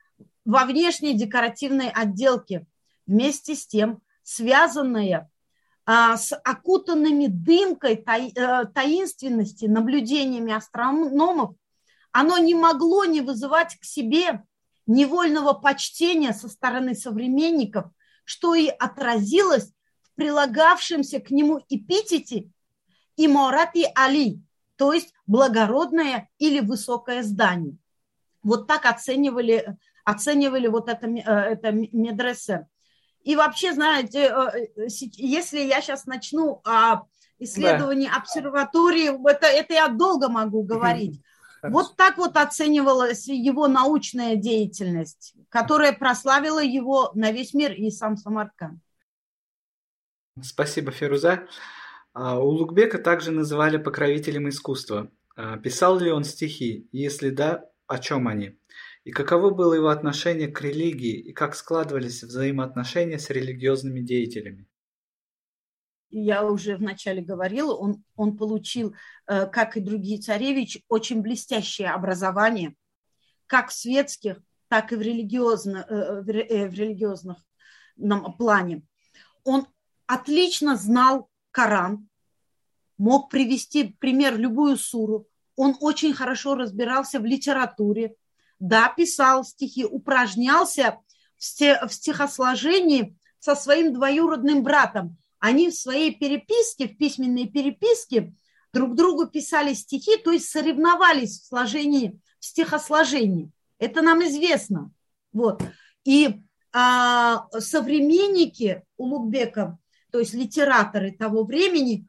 [0.45, 2.67] во внешней декоративной отделке.
[3.07, 5.31] Вместе с тем, связанная
[5.87, 11.55] а, с окутанными дымкой таи, а, таинственности наблюдениями астрономов,
[12.11, 14.43] оно не могло не вызывать к себе
[14.87, 17.93] невольного почтения со стороны современников,
[18.29, 22.51] что и отразилось в прилагавшемся к нему эпитете
[23.17, 24.43] «Иморати Али»,
[24.77, 27.79] то есть благородное или высокое здание.
[28.43, 32.69] Вот так оценивали, оценивали вот это, э, это медресе.
[33.23, 34.87] И вообще, знаете, э, э,
[35.17, 37.05] если я сейчас начну о
[37.39, 38.17] исследовании да.
[38.19, 41.23] обсерватории, это, это я долго могу говорить.
[41.63, 48.17] Вот так вот оценивалась его научная деятельность, которая прославила его на весь мир и сам
[48.17, 48.81] Самарканд.
[50.43, 51.49] Спасибо, Феруза.
[52.13, 55.11] А, Улугбека также называли покровителем искусства.
[55.37, 56.89] А, писал ли он стихи?
[56.93, 58.59] Если да, о чем они?
[59.05, 64.67] И каково было его отношение к религии и как складывались взаимоотношения с религиозными деятелями?
[66.11, 68.95] Я уже вначале говорила, он, он получил,
[69.27, 72.75] э, как и другие царевич, очень блестящее образование,
[73.47, 77.37] как в светских, так и в, религиозно, э, в э, религиозном
[78.39, 78.83] плане.
[79.45, 79.67] Он
[80.07, 82.09] отлично знал Коран,
[82.97, 85.27] мог привести пример любую суру.
[85.57, 88.15] Он очень хорошо разбирался в литературе,
[88.59, 90.99] да, писал стихи, упражнялся
[91.37, 95.17] в стихосложении со своим двоюродным братом.
[95.41, 98.35] Они в своей переписке, в письменной переписке
[98.73, 103.51] друг другу писали стихи, то есть соревновались в сложении, в стихосложении.
[103.79, 104.91] Это нам известно.
[105.33, 105.63] Вот.
[106.05, 106.41] И
[106.73, 109.79] а, современники Улугбека,
[110.11, 112.07] то есть литераторы того времени,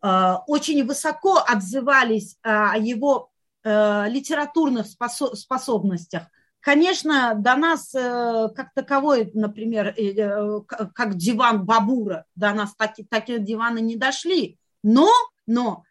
[0.00, 3.30] а, очень высоко отзывались о его
[3.62, 6.24] а, литературных способностях.
[6.60, 10.60] Конечно, до нас э, как таковой, например, э,
[10.94, 15.10] как диван Бабура, до нас таки, такие диваны не дошли, но,
[15.46, 15.84] но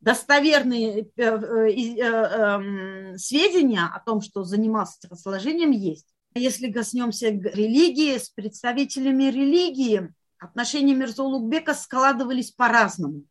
[0.00, 6.06] достоверные э, эм, сведения о том, что занимался стихосложением, есть.
[6.36, 13.24] Если коснемся религии, с представителями религии отношения Мирза-Улугбека складывались по-разному.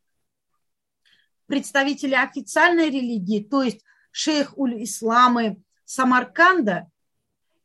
[1.46, 5.62] Представители официальной религии, то есть шейх Уль-Исламы
[5.94, 6.90] Самарканда,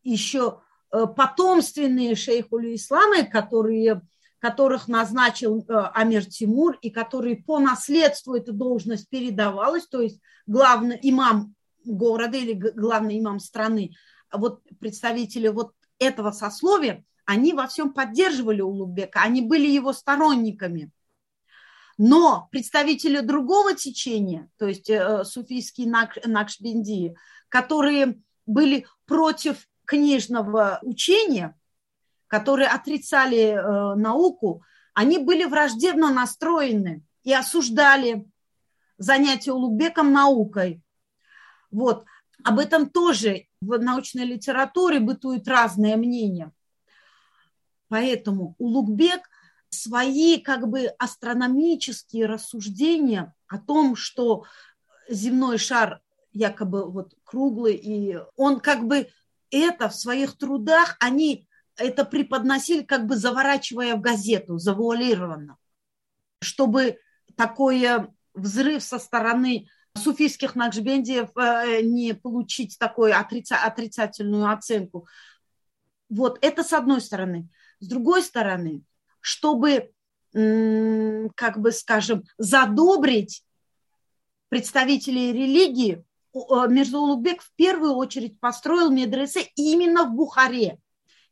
[0.03, 0.61] еще
[0.93, 4.03] э, потомственные шейх Уль-Исламы, которые,
[4.38, 10.99] которых назначил э, Амир Тимур и которые по наследству эта должность передавалась, то есть главный
[11.03, 13.95] имам города или главный имам страны,
[14.31, 20.91] вот представители вот этого сословия, они во всем поддерживали Улугбека, они были его сторонниками.
[21.97, 25.88] Но представители другого течения, то есть э, суфийские
[26.25, 27.17] накшбендии,
[27.49, 31.59] которые были против книжного учения,
[32.27, 34.63] которые отрицали э, науку,
[34.95, 38.27] они были враждебно настроены и осуждали
[38.99, 40.83] занятия Улугбеком наукой.
[41.71, 42.05] Вот.
[42.45, 46.53] Об этом тоже в научной литературе бытуют разные мнения.
[47.89, 49.29] Поэтому Улугбек
[49.71, 54.45] свои как бы астрономические рассуждения о том, что
[55.09, 56.01] земной шар
[56.38, 59.09] якобы вот круглый, и он как бы
[59.51, 65.57] это в своих трудах, они это преподносили, как бы заворачивая в газету, завуалированно,
[66.40, 66.98] чтобы
[67.37, 67.87] такой
[68.35, 75.08] взрыв со стороны суфийских накшбендиев э, не получить такую отрица, отрицательную оценку.
[76.08, 77.48] Вот это с одной стороны.
[77.81, 78.83] С другой стороны,
[79.21, 79.92] чтобы,
[80.33, 83.44] как бы скажем, задобрить
[84.48, 86.04] представителей религии,
[86.35, 90.79] Мирза-Улугбек в первую очередь построил медресе именно в Бухаре.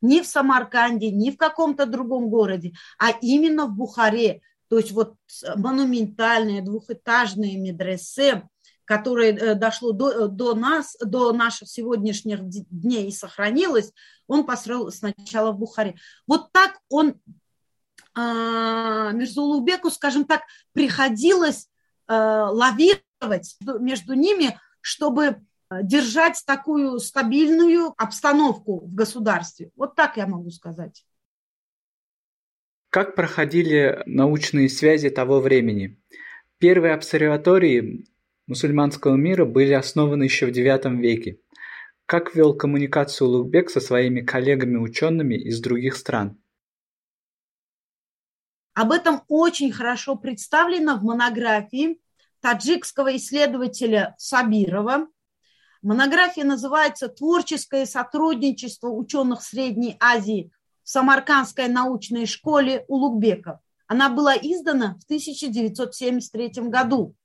[0.00, 4.42] Не в Самарканде, не в каком-то другом городе, а именно в Бухаре.
[4.68, 5.14] То есть вот
[5.56, 8.48] монументальные двухэтажные медресе,
[8.84, 12.40] которое э, дошло до, э, до нас, до наших сегодняшних
[12.70, 13.92] дней и сохранилось,
[14.26, 15.96] он построил сначала в Бухаре.
[16.26, 17.20] Вот так он
[18.14, 20.42] а, Мирзулубеку, скажем так,
[20.72, 21.68] приходилось
[22.08, 25.40] э, лавировать между ними, чтобы
[25.82, 29.72] держать такую стабильную обстановку в государстве.
[29.74, 31.04] Вот так я могу сказать.
[32.90, 36.00] Как проходили научные связи того времени?
[36.58, 38.06] Первые обсерватории
[38.46, 41.40] мусульманского мира были основаны еще в IX веке.
[42.06, 46.38] Как вел коммуникацию Улугбек со своими коллегами-учеными из других стран?
[48.72, 51.98] Об этом очень хорошо представлено в монографии
[52.46, 55.08] таджикского исследователя Сабирова.
[55.82, 60.52] Монография называется «Творческое сотрудничество ученых Средней Азии
[60.84, 63.58] в Самаркандской научной школе Улугбека».
[63.88, 67.16] Она была издана в 1973 году.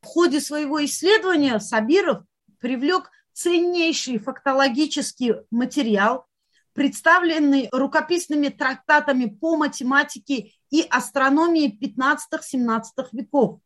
[0.00, 2.24] В ходе своего исследования Сабиров
[2.58, 6.26] привлек ценнейший фактологический материал,
[6.72, 12.80] представленный рукописными трактатами по математике и астрономии 15-17
[13.12, 13.60] веков.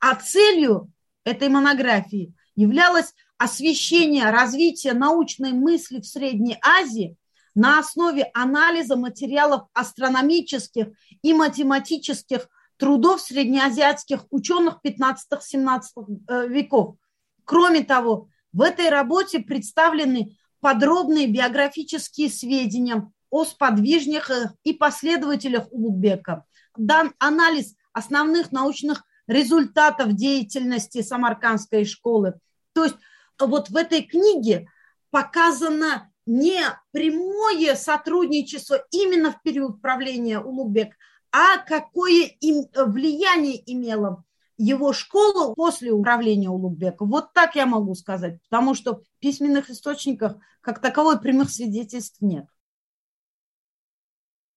[0.00, 0.90] А целью
[1.24, 7.16] этой монографии являлось освещение развития научной мысли в Средней Азии
[7.54, 10.88] на основе анализа материалов астрономических
[11.22, 15.80] и математических трудов среднеазиатских ученых 15-17
[16.28, 16.96] э, веков.
[17.44, 26.44] Кроме того, в этой работе представлены подробные биографические сведения о сподвижниках и последователях Улугбека.
[26.76, 32.34] Дан анализ основных научных результатов деятельности Самаркандской школы.
[32.72, 32.96] То есть
[33.38, 34.66] вот в этой книге
[35.10, 36.60] показано не
[36.90, 40.94] прямое сотрудничество именно в период правления Улугбек,
[41.32, 44.24] а какое им влияние имело
[44.56, 47.04] его школу после управления Улугбека.
[47.04, 52.46] Вот так я могу сказать, потому что в письменных источниках как таковой прямых свидетельств нет.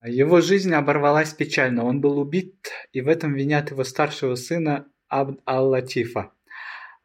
[0.06, 1.86] Его жизнь оборвалась печально.
[1.86, 6.34] Он был убит, и в этом винят его старшего сына Абд ал-Латифа.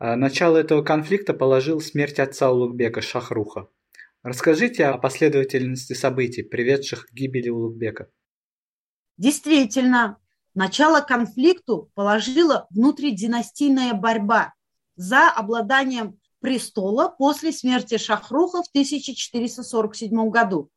[0.00, 3.68] А, начало этого конфликта положил смерть отца Улугбека, Шахруха.
[4.22, 8.10] Расскажите о последовательности событий, приведших к гибели Улугбека.
[9.16, 10.18] Действительно,
[10.54, 14.54] начало конфликту положила внутридинастийная борьба
[14.96, 20.70] за обладанием престола после смерти Шахруха в 1447 году.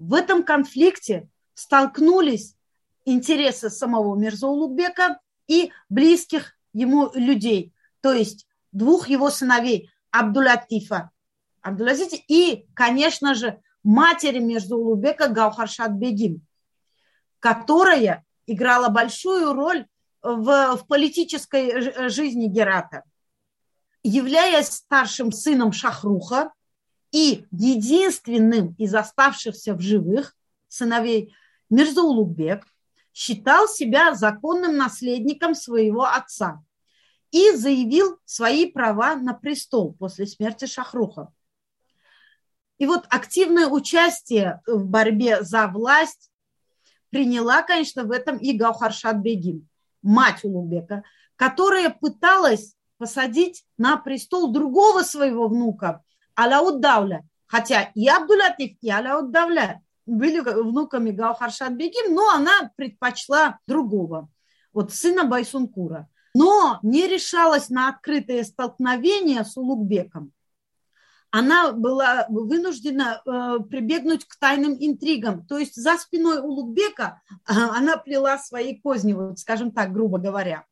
[0.00, 2.56] В этом конфликте столкнулись
[3.04, 11.10] интересы самого Мирза-Улугбека и близких ему людей, то есть двух его сыновей Абдулатифа,
[11.60, 16.46] Абдулазити и, конечно же, матери Мирза-Улугбека Гаухаршат Бегим,
[17.38, 19.86] которая играла большую роль
[20.22, 23.04] в, в политической жизни Герата.
[24.02, 26.54] Являясь старшим сыном Шахруха,
[27.12, 30.36] и единственным из оставшихся в живых
[30.68, 31.34] сыновей
[31.68, 32.66] Мирзаулугбек
[33.12, 36.62] считал себя законным наследником своего отца
[37.30, 41.32] и заявил свои права на престол после смерти Шахруха.
[42.78, 46.30] И вот активное участие в борьбе за власть
[47.10, 49.68] приняла, конечно, в этом и Гаухаршат Бегим,
[50.02, 51.04] мать Улугбека,
[51.36, 56.02] которая пыталась посадить на престол другого своего внука,
[56.34, 57.24] Алауддавля.
[57.46, 64.28] Хотя и Абдулатиф, и Алауддавля были внуками Гаухаршат Бегим, но она предпочла другого,
[64.72, 66.08] вот сына Байсункура.
[66.34, 70.32] Но не решалась на открытое столкновение с Улугбеком.
[71.32, 75.46] Она была вынуждена э, прибегнуть к тайным интригам.
[75.46, 80.64] То есть за спиной Улугбека э, она плела свои козни, вот, скажем так, грубо говоря.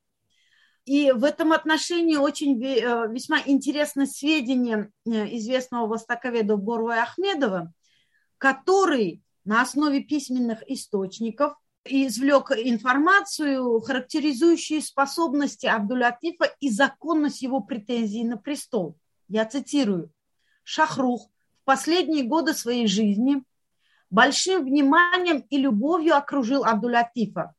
[0.89, 7.75] И в этом отношении очень э, весьма интересно сведения э, известного востоковеда Боруя Ахмедова,
[8.39, 11.53] который на основе письменных источников
[11.85, 18.97] извлек информацию, характеризующую способности Абдулятифа и законность его претензий на престол.
[19.29, 20.11] Я цитирую.
[20.63, 21.29] Шахрух
[21.61, 23.43] в последние годы своей жизни
[24.09, 27.55] большим вниманием и любовью окружил Абдулятифа,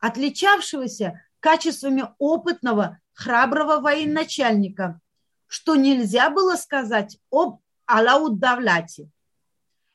[0.00, 5.00] отличавшегося качествами опытного, храброго военачальника,
[5.46, 9.08] что нельзя было сказать об Алауд-Давляте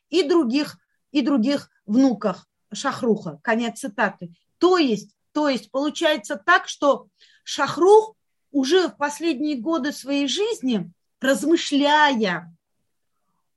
[0.10, 0.78] и других,
[1.12, 3.40] и других внуках Шахруха.
[3.44, 4.34] Конец цитаты.
[4.58, 7.08] То есть, то есть получается так, что
[7.44, 8.16] Шахрух
[8.52, 12.56] уже в последние годы своей жизни, размышляя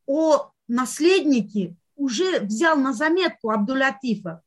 [0.06, 4.42] о наследнике, уже взял на заметку Абдулятифа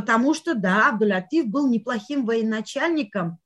[0.00, 3.38] потому что, да, Абдулатив был неплохим военачальником,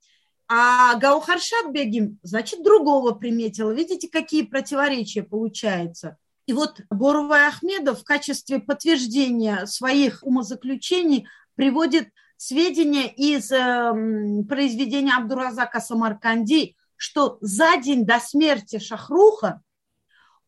[0.47, 3.71] а Гаухаршат Бегим, значит, другого приметила.
[3.71, 6.17] Видите, какие противоречия получаются.
[6.45, 15.81] И вот Борувай Ахмедов в качестве подтверждения своих умозаключений приводит сведения из э, произведения Абдуразака
[15.81, 19.61] Самарканди, что за день до смерти Шахруха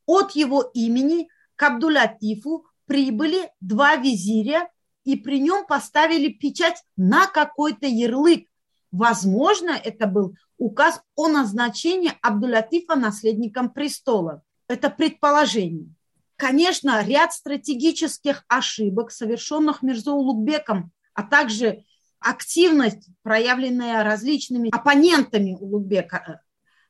[0.06, 1.28] от его имени
[1.58, 4.70] к Абдулатифу прибыли два визиря
[5.08, 8.50] и при нем поставили печать на какой-то ярлык.
[8.92, 14.44] Возможно, это был указ о назначении Абдулятифа наследником престола.
[14.68, 15.88] Это предположение.
[16.36, 21.86] Конечно, ряд стратегических ошибок, совершенных Мирзо Улугбеком, а также
[22.20, 26.42] активность, проявленная различными оппонентами Улугбека,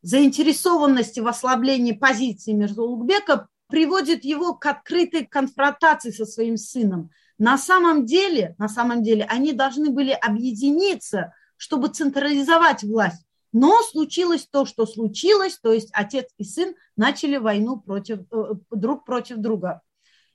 [0.01, 7.11] заинтересованности в ослаблении позиции Мирзо Улугбека приводит его к открытой конфронтации со своим сыном.
[7.37, 13.25] На самом деле, на самом деле они должны были объединиться, чтобы централизовать власть.
[13.53, 19.05] Но случилось то, что случилось, то есть отец и сын начали войну против, э, друг
[19.05, 19.81] против друга.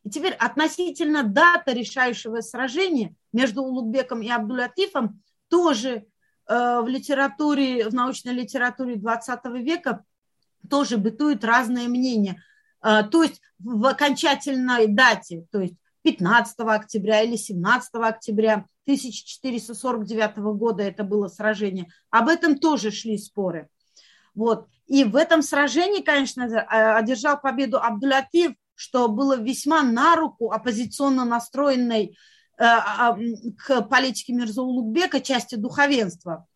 [0.04, 6.06] И теперь относительно даты решающего сражения между Улугбеком и Абдулатифом тоже
[6.46, 10.04] э, в литературе, в научной литературе 20 века
[10.68, 12.42] тоже бытуют разные мнения.
[12.82, 20.82] Э, то есть в окончательной дате, то есть 15 октября или 17 октября 1449 года
[20.82, 21.88] это было сражение.
[22.10, 23.68] Об этом тоже шли споры.
[24.34, 24.68] Вот.
[24.86, 26.58] И в этом сражении, конечно, э,
[26.94, 32.12] одержал победу Абдулатив, что было весьма на руку оппозиционно настроенной э,
[32.58, 33.16] а,
[33.58, 36.46] к политике Мирза Улугбека части духовенства.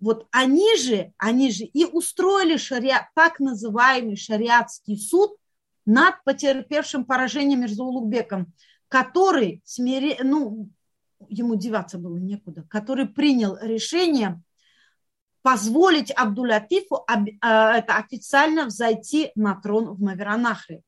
[0.00, 5.36] Вот они же, они же и устроили шариат, так называемый шариатский суд
[5.86, 8.52] над потерпевшим поражение Мирза Улугбеком
[8.92, 10.18] который, смири...
[10.22, 10.68] ну,
[11.30, 14.42] ему деваться было некуда, который принял решение
[15.40, 20.82] позволить Абдулатифу а, это официально взойти на трон в Маверанахре.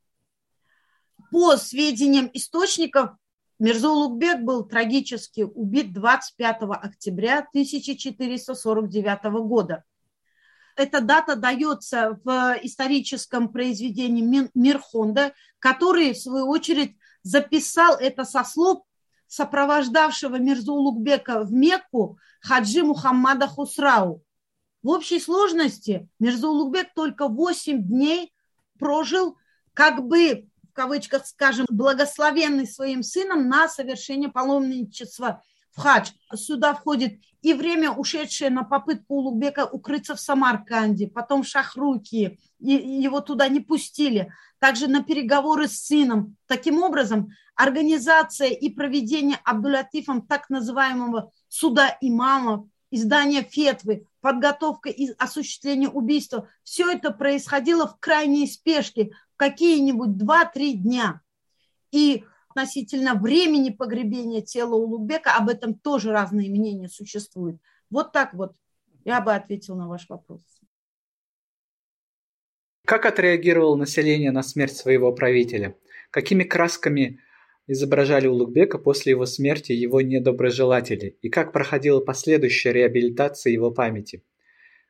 [1.31, 3.13] По сведениям источников,
[3.59, 9.83] Мирзо Лукбек был трагически убит 25 октября 1449 года.
[10.77, 18.85] Эта дата дается в историческом произведении Мирхонда, который, в свою очередь, записал это со слов
[19.27, 24.23] сопровождавшего Мирзу Лукбека в Мекку Хаджи Мухаммада Хусрау.
[24.83, 28.33] В общей сложности Мирзу Лукбек только 8 дней
[28.79, 29.37] прожил,
[29.73, 35.43] как бы, в кавычках скажем, благословенный своим сыном на совершение паломничества
[35.75, 36.11] в хадж.
[36.35, 42.73] Сюда входит и время, ушедшее на попытку Улугбека укрыться в Самарканде, потом в Шахруке, и
[42.73, 46.37] его туда не пустили также на переговоры с сыном.
[46.47, 55.91] Таким образом, организация и проведение Абдулатифом так называемого суда имамов, издание фетвы, подготовка и осуществление
[55.91, 61.21] убийства, все это происходило в крайней спешке, в какие-нибудь 2-3 дня.
[61.91, 62.25] И
[62.55, 67.61] относительно времени погребения тела Улугбека, об этом тоже разные мнения существуют.
[67.91, 68.53] Вот так вот
[69.05, 70.41] я бы ответил на ваш вопрос.
[72.87, 75.77] Как отреагировало население на смерть своего правителя?
[76.11, 77.19] Какими красками
[77.67, 81.17] изображали Улугбека после его смерти его недоброжелатели?
[81.23, 84.23] И как проходила последующая реабилитация его памяти?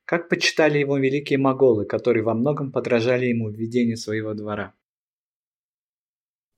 [0.05, 4.75] Как почитали его великие моголы, которые во многом подражали ему в ведении своего двора?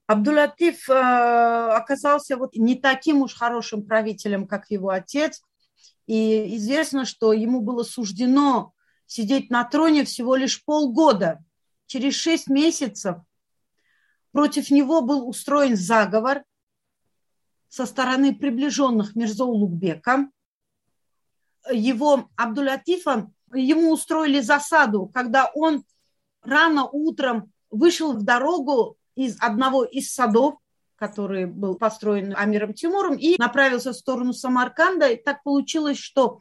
[0.07, 5.41] Абдулатиф э, оказался вот не таким уж хорошим правителем, как его отец.
[6.05, 8.73] И известно, что ему было суждено
[9.05, 11.43] сидеть на троне всего лишь полгода.
[11.87, 13.17] Через шесть месяцев
[14.31, 16.43] против него был устроен заговор
[17.67, 20.29] со стороны приближенных Мирзо Лукбека.
[21.69, 25.83] Его Абдулятифа, ему устроили засаду, когда он
[26.41, 30.55] рано утром вышел в дорогу из одного из садов,
[30.95, 35.09] который был построен Амиром Тимуром, и направился в сторону Самарканда.
[35.09, 36.39] И так получилось, что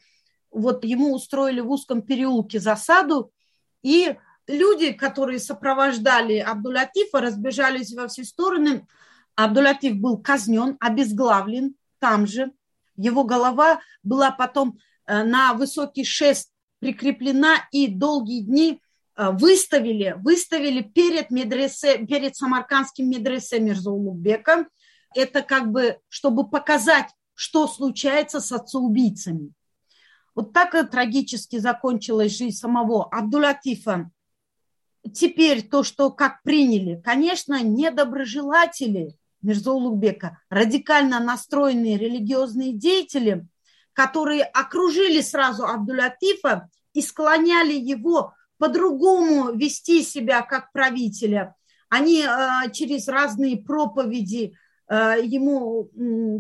[0.50, 3.32] вот ему устроили в узком переулке засаду,
[3.82, 4.16] и
[4.46, 8.86] люди, которые сопровождали Абдулатифа, разбежались во все стороны.
[9.34, 12.52] Абдулатиф был казнен, обезглавлен там же.
[12.96, 18.80] Его голова была потом э, на высокий шест прикреплена, и долгие дни
[19.16, 24.66] выставили, выставили перед, медресе, перед самаркандским медресе Мирзаулубека.
[25.14, 29.52] Это как бы, чтобы показать, что случается с отцеубийцами.
[30.34, 34.10] Вот так и трагически закончилась жизнь самого Абдулатифа.
[35.14, 43.46] Теперь то, что как приняли, конечно, недоброжелатели Мирзоулугбека, радикально настроенные религиозные деятели,
[43.92, 51.54] которые окружили сразу Абдулатифа и склоняли его по-другому вести себя как правителя.
[51.88, 54.54] Они э, через разные проповеди
[54.88, 55.90] э, ему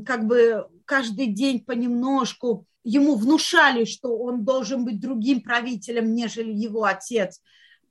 [0.04, 6.84] как бы каждый день понемножку ему внушали, что он должен быть другим правителем, нежели его
[6.84, 7.40] отец.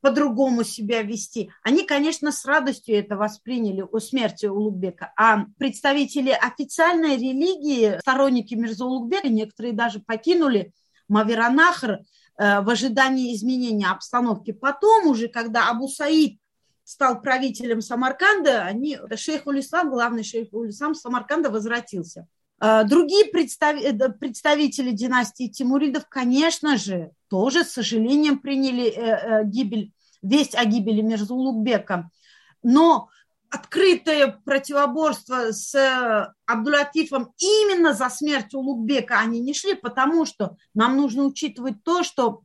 [0.01, 1.49] по-другому себя вести.
[1.63, 5.11] Они, конечно, с радостью это восприняли о смерти Улугбека.
[5.17, 10.73] А представители официальной религии, сторонники Мирза Улугбека, некоторые даже покинули
[11.07, 12.01] Маверанахр
[12.37, 14.51] в ожидании изменения обстановки.
[14.51, 16.39] Потом уже, когда Абу Саид
[16.83, 22.27] стал правителем Самарканда, они, шейх Улислам, главный шейх Улислам Самарканда возвратился.
[22.61, 30.65] Э, другие э, представители династии Тимуридов, конечно же, тоже с сожалением приняли гибель весть о
[30.65, 32.09] гибели Мирзулукбека.
[32.63, 33.09] Но
[33.55, 41.23] открытое противоборство с Абдулатифом именно за смерть Улугбека они не шли, потому что нам нужно
[41.23, 42.41] учитывать то, что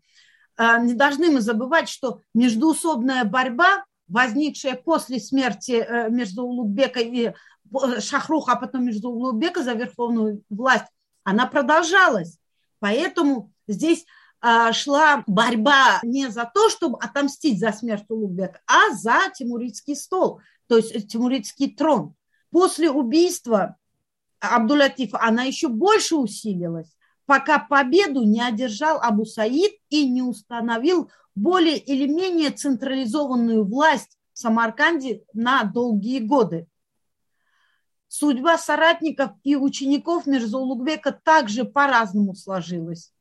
[0.56, 7.26] э, не должны мы забывать, что междуусобная борьба, возникшая после смерти э, между Улугбека и
[7.26, 10.86] э, Шахруха, а потом между Улугбека за верховную власть,
[11.24, 12.38] она продолжалась.
[12.78, 14.06] Поэтому здесь
[14.72, 20.40] шла борьба не за то, чтобы отомстить за смерть Улугбека, а за Тимуридский стол,
[20.70, 22.14] то есть Тимуридский трон.
[22.52, 23.76] После убийства
[24.38, 26.96] Абдулатифа она еще больше усилилась,
[27.26, 34.38] пока победу не одержал Абу Саид и не установил более или менее централизованную власть в
[34.38, 36.68] Самарканде на долгие годы.
[38.06, 43.12] Судьба соратников и учеников Мирзаулугбека также по-разному сложилась.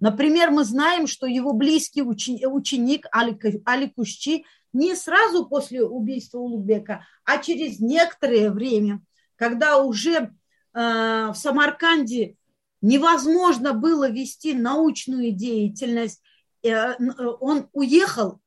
[0.00, 7.38] Например, мы знаем, что его близкий ученик Али Кущи не сразу после убийства Улугбека, а
[7.38, 9.00] через некоторое время,
[9.36, 10.28] когда уже э,
[10.74, 12.36] в Самарканде
[12.80, 16.22] невозможно было вести научную деятельность,
[16.62, 16.94] э,
[17.40, 18.40] он уехал,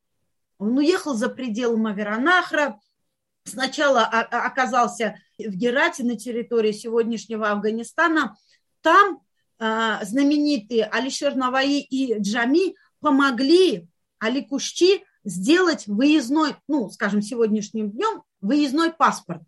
[0.57, 2.79] он уехал за пределы Маверанахра,
[3.43, 8.37] сначала оказался в Герате на территории сегодняшнего Афганистана,
[8.81, 9.21] там
[9.57, 18.91] знаменитые Алишер Наваи и Джами помогли Али Кушчи сделать выездной, ну, скажем, сегодняшним днем, выездной
[18.91, 19.43] паспорт.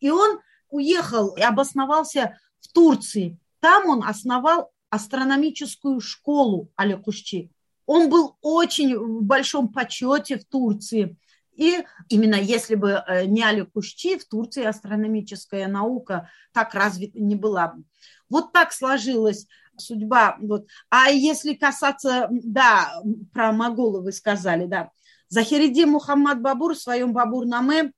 [0.00, 3.38] И он уехал и обосновался в Турции.
[3.60, 7.50] Там он основал астрономическую школу Али Кушчи.
[7.86, 11.16] Он был очень в большом почете в Турции.
[11.54, 17.36] И именно если бы э, не Али Кушчи, в Турции астрономическая наука так развита не
[17.36, 17.84] была бы.
[18.28, 19.46] Вот так сложилась
[19.76, 20.36] судьба.
[20.40, 20.66] Вот.
[20.90, 23.02] А если касаться, да,
[23.32, 24.90] про Могола вы сказали, да.
[25.28, 27.92] Захириди Мухаммад Бабур в своем Бабур-Наме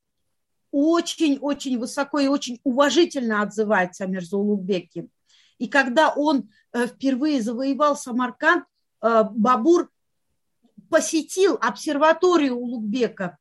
[0.71, 5.09] очень-очень высоко и очень уважительно отзывается о Мирзаулугбеке.
[5.59, 8.65] И когда он э, впервые завоевал Самарканд,
[9.03, 9.91] э, Бабур
[10.91, 13.39] посетил обсерваторию Улугбека.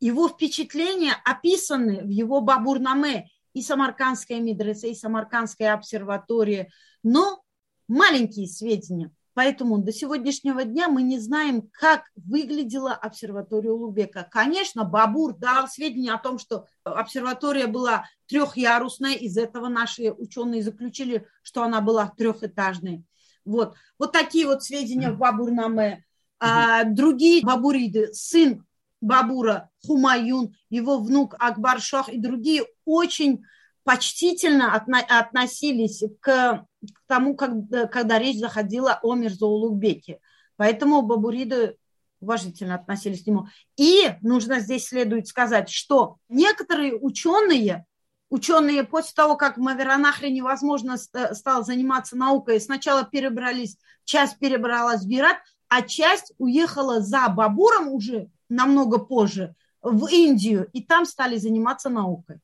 [0.00, 6.68] Его впечатления описаны в его Бабур-Наме и Самаркандская медресе, и Самаркандская обсерватория,
[7.02, 7.42] но
[7.88, 9.10] маленькие сведения.
[9.34, 14.26] Поэтому до сегодняшнего дня мы не знаем, как выглядела обсерватория Улубека.
[14.30, 21.26] Конечно, Бабур дал сведения о том, что обсерватория была трехярусная, из этого наши ученые заключили,
[21.42, 23.04] что она была трехэтажной.
[23.44, 26.04] Вот, вот такие вот сведения в Бабурнаме.
[26.38, 28.64] А другие бабуриды, сын
[29.02, 33.44] Бабура Хумаюн, его внук Акбар Шах и другие очень
[33.86, 36.66] почтительно относились к
[37.06, 40.18] тому, когда, когда речь заходила о Мирзоулугбеке.
[40.56, 41.76] Поэтому бабуриды
[42.20, 43.46] уважительно относились к нему.
[43.76, 47.86] И нужно здесь следует сказать, что некоторые ученые,
[48.28, 55.06] ученые после того, как в Маверанахре невозможно стало заниматься наукой, сначала перебрались, часть перебралась в
[55.06, 55.36] Герат,
[55.68, 62.40] а часть уехала за Бабуром уже намного позже в Индию, и там стали заниматься наукой.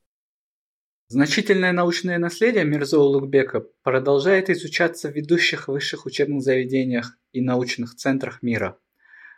[1.07, 8.41] Значительное научное наследие Мирзо Улугбека продолжает изучаться в ведущих высших учебных заведениях и научных центрах
[8.41, 8.79] мира.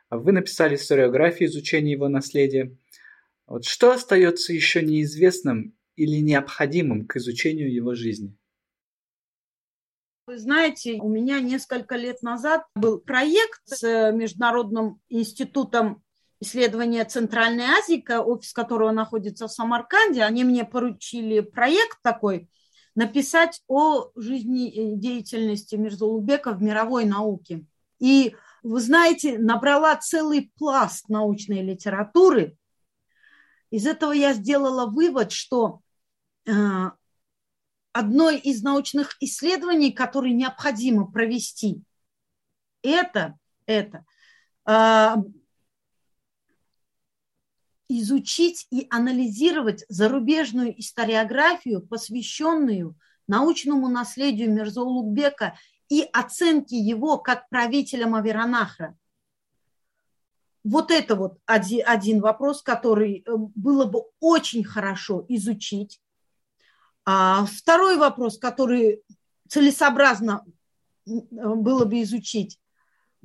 [0.09, 2.77] Вы написали историографию изучения его наследия.
[3.47, 8.37] Вот что остается еще неизвестным или необходимым к изучению его жизни?
[10.27, 16.03] Вы знаете, у меня несколько лет назад был проект с Международным институтом
[16.39, 22.49] исследования Центральной Азии, офис которого находится в Самарканде, они мне поручили проект такой,
[22.95, 27.65] написать о жизнедеятельности Мирзулубека в мировой науке.
[27.99, 32.57] И, вы знаете, набрала целый пласт научной литературы.
[33.69, 35.81] Из этого я сделала вывод, что
[36.45, 36.51] э,
[37.91, 41.81] одно из научных исследований, которые необходимо провести,
[42.81, 44.05] это, это
[44.67, 45.15] э,
[47.87, 52.95] изучить и анализировать зарубежную историографию, посвященную
[53.27, 55.57] научному наследию Мирзоулугбека
[55.89, 58.97] и оценке его как правителя Маверанахра.
[60.63, 66.01] вот это вот один, один вопрос, который э, было бы очень хорошо изучить.
[67.05, 69.03] А второй вопрос, который
[69.47, 70.43] целесообразно
[71.05, 72.59] было бы изучить,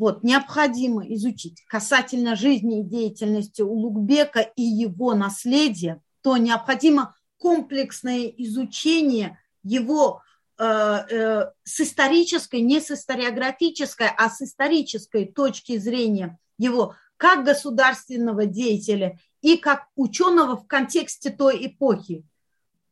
[0.01, 9.39] вот, необходимо изучить касательно жизни и деятельности Улугбека и его наследия, то необходимо комплексное изучение
[9.63, 10.23] его
[10.57, 18.47] э, э, с исторической, не с историографической, а с исторической точки зрения его как государственного
[18.47, 22.25] деятеля и как ученого в контексте той эпохи.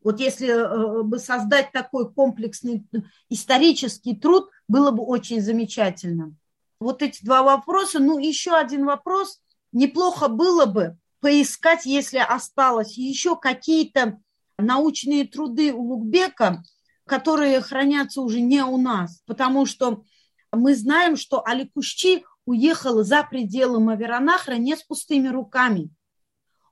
[0.04, 2.86] Вот если э, бы создать такой комплексный
[3.30, 6.36] исторический труд, было бы очень замечательно.
[6.80, 7.98] Вот эти два вопроса.
[7.98, 9.40] Ну, еще один вопрос.
[9.72, 14.20] Неплохо было бы поискать, если осталось еще какие-то
[14.56, 16.62] научные труды у Лукбека,
[17.06, 20.04] которые хранятся уже не у нас, потому что
[20.52, 25.90] мы знаем, что Аликушчи уехал за пределы Маверанахра не с пустыми руками.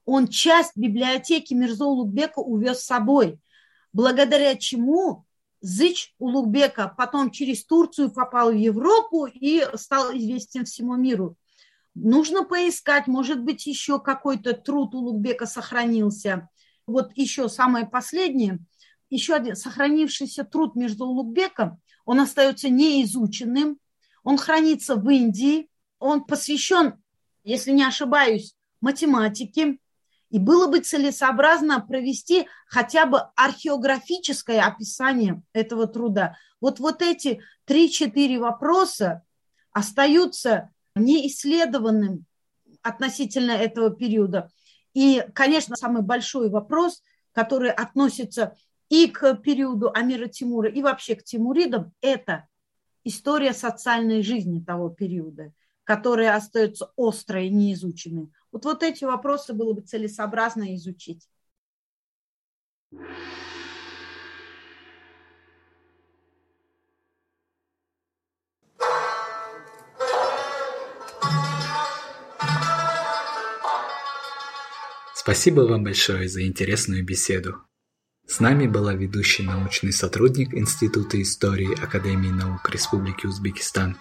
[0.04, 3.40] Он часть библиотеки Мирзо Улугбека увез с собой,
[3.92, 5.25] благодаря чему
[5.60, 11.36] Зыч Улугбека потом через Турцию попал в Европу и стал известен всему миру.
[11.94, 16.48] Нужно поискать, может быть, еще какой-то труд Улугбека сохранился.
[16.86, 18.58] Вот еще самое последнее,
[19.08, 23.78] еще один сохранившийся труд между Улугбеком, он остается неизученным,
[24.22, 27.02] он хранится в Индии, он посвящен,
[27.44, 29.78] если не ошибаюсь, математике,
[30.30, 36.36] и было бы целесообразно провести хотя бы археографическое описание этого труда.
[36.60, 39.22] Вот, вот эти три-четыре вопроса
[39.72, 42.24] остаются неисследованным
[42.82, 44.50] относительно этого периода.
[44.94, 47.02] И, конечно, самый большой вопрос,
[47.32, 48.56] который относится
[48.88, 52.46] и к периоду Амира Тимура, и вообще к Тимуридам, это
[53.04, 55.52] история социальной жизни того периода,
[55.86, 58.30] которая остается острой и неизученной.
[58.50, 61.28] Вот, вот эти вопросы было бы целесообразно изучить.
[75.14, 77.62] Спасибо вам большое за интересную беседу.
[78.26, 83.96] С нами была ведущий научный сотрудник Института истории Академии наук Республики Узбекистан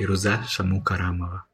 [0.00, 1.46] Ируза Шаму Карамова.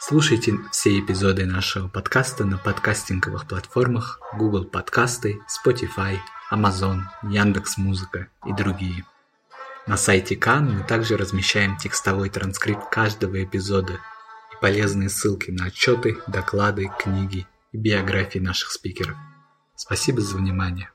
[0.00, 6.18] Слушайте все эпизоды нашего подкаста на подкастинговых платформах Google Подкасты, Spotify,
[6.52, 9.04] Amazon, Яндекс Музыка и другие.
[9.88, 16.18] На сайте Кан мы также размещаем текстовой транскрипт каждого эпизода и полезные ссылки на отчеты,
[16.28, 19.16] доклады, книги и биографии наших спикеров.
[19.74, 20.90] Спасибо за внимание.